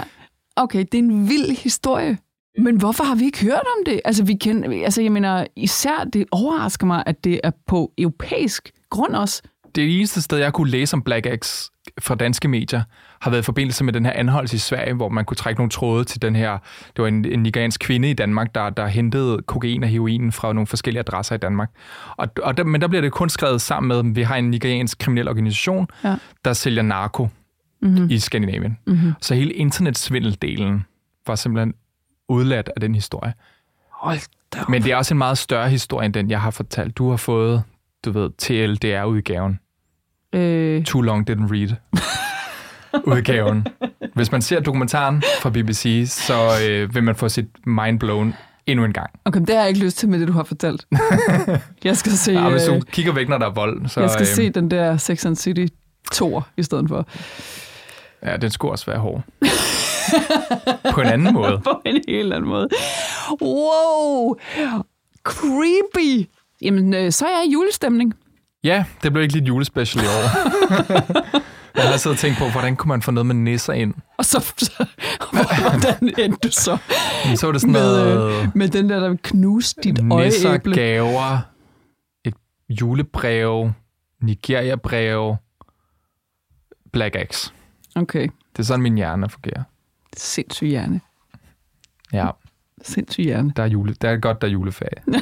okay, 0.56 0.80
det 0.80 0.94
er 0.94 1.04
en 1.04 1.30
vild 1.30 1.64
historie. 1.64 2.18
Men 2.60 2.78
hvorfor 2.78 3.04
har 3.04 3.16
vi 3.16 3.26
ikke 3.26 3.42
hørt 3.46 3.54
om 3.78 3.86
det? 3.86 4.02
Altså, 4.06 4.24
vi 4.24 4.34
kender, 4.34 4.84
altså 4.84 5.02
jeg 5.02 5.12
mener, 5.12 5.46
især 5.56 6.04
det 6.14 6.26
overrasker 6.32 6.86
mig, 6.88 7.04
at 7.06 7.24
det 7.24 7.40
er 7.44 7.52
på 7.68 7.92
europæisk 7.98 8.72
grund 8.90 9.16
også. 9.16 9.42
Det 9.76 9.98
eneste 9.98 10.22
sted, 10.22 10.38
jeg 10.38 10.54
kunne 10.54 10.70
læse 10.70 10.94
om 10.94 11.02
Black 11.02 11.26
Axe 11.26 11.72
fra 12.02 12.16
danske 12.16 12.48
medier, 12.48 12.84
har 13.22 13.32
været 13.32 13.42
i 13.42 13.46
forbindelse 13.46 13.84
med 13.84 13.94
den 13.94 14.06
her 14.06 14.12
anholdelse 14.16 14.56
i 14.56 14.60
Sverige, 14.60 14.94
hvor 14.94 15.10
man 15.10 15.26
kunne 15.26 15.36
trække 15.36 15.60
nogle 15.60 15.70
tråde 15.70 16.04
til 16.04 16.22
den 16.22 16.36
her, 16.36 16.58
det 16.96 17.02
var 17.02 17.08
en, 17.08 17.26
en 17.26 17.44
nigeriansk 17.44 17.80
kvinde 17.82 18.10
i 18.10 18.14
Danmark, 18.14 18.56
der, 18.56 18.70
der 18.70 18.88
hentede 18.88 19.42
kokain 19.48 19.84
og 19.84 19.90
heroin 19.90 20.32
fra 20.32 20.54
nogle 20.54 20.68
forskellige 20.68 21.00
adresser 21.00 21.36
i 21.36 21.38
Danmark. 21.38 21.70
Og, 22.18 22.28
og 22.44 22.58
der, 22.58 22.64
men 22.64 22.82
der 22.82 22.88
bliver 22.88 23.02
det 23.02 23.12
kun 23.12 23.30
skrevet 23.30 23.62
sammen 23.62 23.88
med, 23.88 23.98
at 24.12 24.16
vi 24.16 24.22
har 24.22 24.36
en 24.36 24.50
nigeriansk 24.50 24.98
kriminel 24.98 25.28
organisation, 25.30 25.88
Ja. 26.04 26.16
der 26.46 26.54
sælger 26.54 26.82
narko 26.82 27.28
Mm-hmm. 27.82 28.08
i 28.10 28.20
Skandinavien. 28.20 28.78
Mm-hmm. 28.88 29.14
Så 29.22 29.36
hele 29.36 29.54
internetsvindeldelen 29.54 30.86
var 31.28 31.36
simpelthen 31.36 31.74
udladt 32.30 32.70
af 32.76 32.82
den 32.82 32.96
historie. 32.96 33.34
Hold 33.92 34.20
da 34.54 34.62
op. 34.62 34.70
Men 34.70 34.84
det 34.84 34.92
er 34.92 34.96
også 34.96 35.14
en 35.14 35.18
meget 35.18 35.38
større 35.38 35.70
historie, 35.70 36.06
end 36.06 36.14
den, 36.14 36.30
jeg 36.30 36.42
har 36.42 36.52
fortalt. 36.52 36.98
Du 36.98 37.10
har 37.10 37.18
fået, 37.18 37.64
du 38.08 38.20
ved, 38.20 38.30
TLDR-udgaven. 38.38 39.60
Øh, 40.34 40.84
Too 40.84 41.02
Long 41.02 41.30
Didn't 41.30 41.52
Read 41.52 41.76
udgaven. 43.16 43.68
Hvis 44.16 44.32
man 44.32 44.42
ser 44.42 44.60
dokumentaren 44.60 45.24
fra 45.42 45.50
BBC, 45.50 46.04
så 46.08 46.34
øh, 46.70 46.96
vil 46.96 47.04
man 47.04 47.16
få 47.16 47.30
sit 47.30 47.46
mind 47.66 48.00
blown 48.00 48.34
endnu 48.66 48.86
en 48.86 48.94
gang. 48.94 49.10
okay, 49.26 49.40
det 49.40 49.50
har 49.50 49.56
jeg 49.56 49.68
ikke 49.70 49.80
lyst 49.86 49.98
til 49.98 50.10
med 50.10 50.20
det, 50.20 50.28
du 50.28 50.34
har 50.34 50.44
fortalt. 50.44 50.86
jeg 51.84 51.98
skal 51.98 52.12
se, 52.12 52.32
Ja, 52.32 52.50
hvis 52.50 52.64
du 52.64 52.74
øh, 52.74 52.82
kigger 52.82 53.14
væk, 53.14 53.30
når 53.30 53.38
der 53.38 53.46
er 53.46 53.54
vold, 53.54 53.88
så 53.88 54.00
jeg 54.02 54.10
skal 54.10 54.24
øh, 54.24 54.28
se 54.36 54.50
den 54.50 54.72
der 54.72 54.98
Sex 54.98 55.26
and 55.26 55.36
City 55.36 55.66
tour 56.12 56.48
i 56.58 56.64
stedet 56.64 56.86
for. 56.90 57.08
ja, 58.24 58.38
den 58.38 58.50
skulle 58.52 58.72
også 58.72 58.86
være 58.86 59.00
hård. 59.00 59.24
På 60.94 61.02
en 61.02 61.08
anden 61.08 61.34
måde. 61.34 61.62
på 61.64 61.82
en 61.86 62.02
helt 62.08 62.34
anden 62.34 62.50
måde. 62.50 62.68
Wow! 63.42 64.36
Creepy! 65.24 66.30
Jamen, 66.62 66.94
øh, 66.94 67.12
så 67.12 67.26
er 67.26 67.30
jeg 67.30 67.48
i 67.50 67.54
julestemning. 67.54 68.14
Ja, 68.64 68.86
det 69.04 69.12
blev 69.12 69.24
ikke 69.24 69.34
lidt 69.34 69.48
julespecial 69.48 70.04
i 70.04 70.08
år. 70.08 70.22
jeg 71.82 71.90
har 71.90 71.98
siddet 71.98 72.16
og 72.16 72.20
tænkt 72.20 72.38
på, 72.40 72.50
hvordan 72.50 72.76
kunne 72.76 72.90
man 72.90 73.02
få 73.02 73.12
noget 73.12 73.26
med 73.26 73.36
nisser 73.36 73.74
ind? 73.74 73.94
Og 74.18 74.26
så, 74.26 74.54
så 74.58 74.86
hvordan 75.32 76.14
endte 76.18 76.48
du 76.48 76.52
så 76.52 76.78
Men 77.28 77.38
så 77.38 77.48
var 77.48 77.52
det 77.52 77.62
sådan 77.62 77.72
med, 77.72 77.82
noget... 78.06 78.42
øh, 78.44 78.48
med 78.56 78.68
den 78.70 78.90
der, 78.90 79.00
der 79.00 79.16
knuste 79.24 79.82
dit 79.82 80.04
nisser, 80.04 80.50
øjeæble? 80.50 80.76
gaver, 80.76 81.38
et 82.26 82.34
julebrev, 82.70 83.72
Nigeria-brev, 84.22 85.36
Black 86.94 87.16
Axe. 87.16 87.52
Okay, 87.96 88.28
Det 88.54 88.60
er 88.60 88.64
sådan, 88.64 88.82
min 88.84 88.96
hjerne 88.96 89.30
fungerer. 89.30 89.64
sindssyg 90.18 90.68
hjerne. 90.68 91.02
Ja, 92.14 92.28
Sindssyg 92.82 93.24
hjerne. 93.24 93.54
der 93.56 93.64
er, 93.64 93.68
jule, 93.68 93.94
der 94.02 94.10
er 94.10 94.18
godt, 94.18 94.42
der 94.42 94.48
er 94.48 94.52
juleferie. 94.52 95.04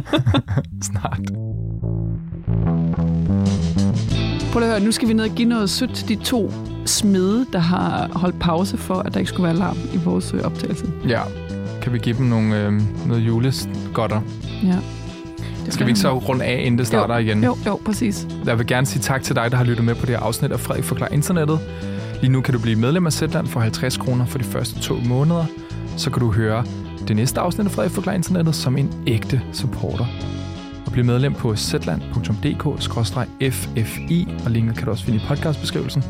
Snart. 0.90 1.20
Prøv 4.52 4.62
at 4.62 4.68
høre, 4.68 4.80
nu 4.80 4.92
skal 4.92 5.08
vi 5.08 5.12
ned 5.12 5.24
og 5.24 5.30
give 5.36 5.48
noget 5.48 5.70
sødt 5.70 5.94
til 5.94 6.08
de 6.08 6.16
to 6.24 6.52
smede, 6.86 7.46
der 7.52 7.58
har 7.58 8.10
holdt 8.12 8.38
pause 8.38 8.76
for, 8.76 8.94
at 8.94 9.14
der 9.14 9.20
ikke 9.20 9.28
skulle 9.28 9.44
være 9.44 9.52
alarm 9.52 9.76
i 9.94 9.96
vores 9.96 10.34
øh, 10.34 10.40
optagelse. 10.40 10.86
Ja, 11.08 11.20
kan 11.82 11.92
vi 11.92 11.98
give 11.98 12.16
dem 12.18 12.26
nogle, 12.26 12.56
øh, 12.56 12.72
noget 13.06 13.20
julegodter? 13.20 14.20
Ja. 14.64 14.76
Det 15.64 15.74
Skal 15.74 15.86
vi 15.86 15.90
ikke 15.90 16.00
så 16.00 16.18
runde 16.18 16.44
af, 16.44 16.62
inden 16.64 16.78
det 16.78 16.86
starter 16.86 17.16
igen? 17.16 17.44
Jo, 17.44 17.56
jo, 17.66 17.80
præcis. 17.84 18.26
Jeg 18.44 18.58
vil 18.58 18.66
gerne 18.66 18.86
sige 18.86 19.02
tak 19.02 19.22
til 19.22 19.36
dig, 19.36 19.50
der 19.50 19.56
har 19.56 19.64
lyttet 19.64 19.84
med 19.84 19.94
på 19.94 20.06
det 20.06 20.14
her 20.14 20.22
afsnit 20.22 20.52
af 20.52 20.60
Frederik 20.60 20.84
Forklar 20.84 21.08
Internettet. 21.08 21.58
Lige 22.20 22.32
nu 22.32 22.40
kan 22.40 22.54
du 22.54 22.60
blive 22.60 22.76
medlem 22.76 23.06
af 23.06 23.12
Zetland 23.12 23.46
for 23.46 23.60
50 23.60 23.96
kroner 23.96 24.26
for 24.26 24.38
de 24.38 24.44
første 24.44 24.80
to 24.80 24.94
måneder. 25.04 25.44
Så 25.96 26.10
kan 26.10 26.20
du 26.20 26.32
høre 26.32 26.64
det 27.08 27.16
næste 27.16 27.40
afsnit 27.40 27.66
af 27.66 27.72
Frederik 27.72 27.92
Forklarer 27.92 28.16
Internettet 28.16 28.54
som 28.54 28.76
en 28.76 28.92
ægte 29.06 29.42
supporter. 29.52 30.06
Og 30.86 30.92
bliv 30.92 31.04
medlem 31.04 31.34
på 31.34 31.56
zland.dk-ffi, 31.56 32.04
og 34.44 34.50
linket 34.50 34.76
kan 34.76 34.84
du 34.84 34.90
også 34.90 35.04
finde 35.04 35.18
i 35.18 35.22
podcastbeskrivelsen. 35.28 36.04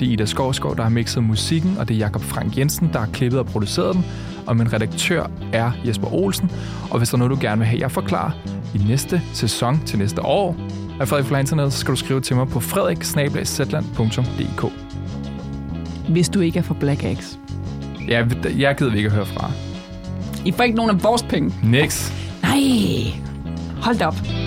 Det 0.00 0.08
er 0.08 0.12
Ida 0.12 0.24
Skovsgaard, 0.24 0.76
der 0.76 0.82
har 0.82 0.90
mixet 0.90 1.24
musikken, 1.24 1.76
og 1.78 1.88
det 1.88 1.94
er 1.94 1.98
Jakob 1.98 2.22
Frank 2.22 2.58
Jensen, 2.58 2.90
der 2.92 2.98
har 2.98 3.06
klippet 3.12 3.40
og 3.40 3.46
produceret 3.46 3.94
den. 3.94 4.04
Og 4.46 4.56
min 4.56 4.72
redaktør 4.72 5.30
er 5.52 5.72
Jesper 5.86 6.14
Olsen. 6.14 6.50
Og 6.90 6.98
hvis 6.98 7.08
der 7.08 7.14
er 7.14 7.18
noget, 7.18 7.30
du 7.30 7.38
gerne 7.40 7.58
vil 7.58 7.66
have, 7.66 7.80
jeg 7.80 7.90
forklarer 7.90 8.30
i 8.74 8.78
næste 8.78 9.22
sæson 9.32 9.80
til 9.86 9.98
næste 9.98 10.22
år 10.24 10.56
af 11.00 11.08
Frederik 11.08 11.24
Forklarer 11.24 11.40
Internettet, 11.40 11.72
så 11.72 11.78
skal 11.78 11.92
du 11.92 11.96
skrive 11.96 12.20
til 12.20 12.36
mig 12.36 12.48
på 12.48 12.60
frederik 12.60 13.04
Hvis 16.08 16.28
du 16.28 16.40
ikke 16.40 16.58
er 16.58 16.62
for 16.62 16.74
Black 16.74 17.04
Axe. 17.04 17.38
Ja, 18.08 18.26
jeg 18.58 18.76
gider 18.76 18.90
vi 18.90 18.96
ikke 18.96 19.06
at 19.06 19.14
høre 19.14 19.26
fra. 19.26 19.50
I 20.44 20.52
får 20.52 20.62
ikke 20.62 20.76
nogen 20.76 20.90
af 20.90 21.02
vores 21.04 21.22
penge. 21.22 21.52
Niks. 21.62 22.12
Nej. 22.42 22.60
Hold 23.82 23.98
da 23.98 24.06
op. 24.06 24.41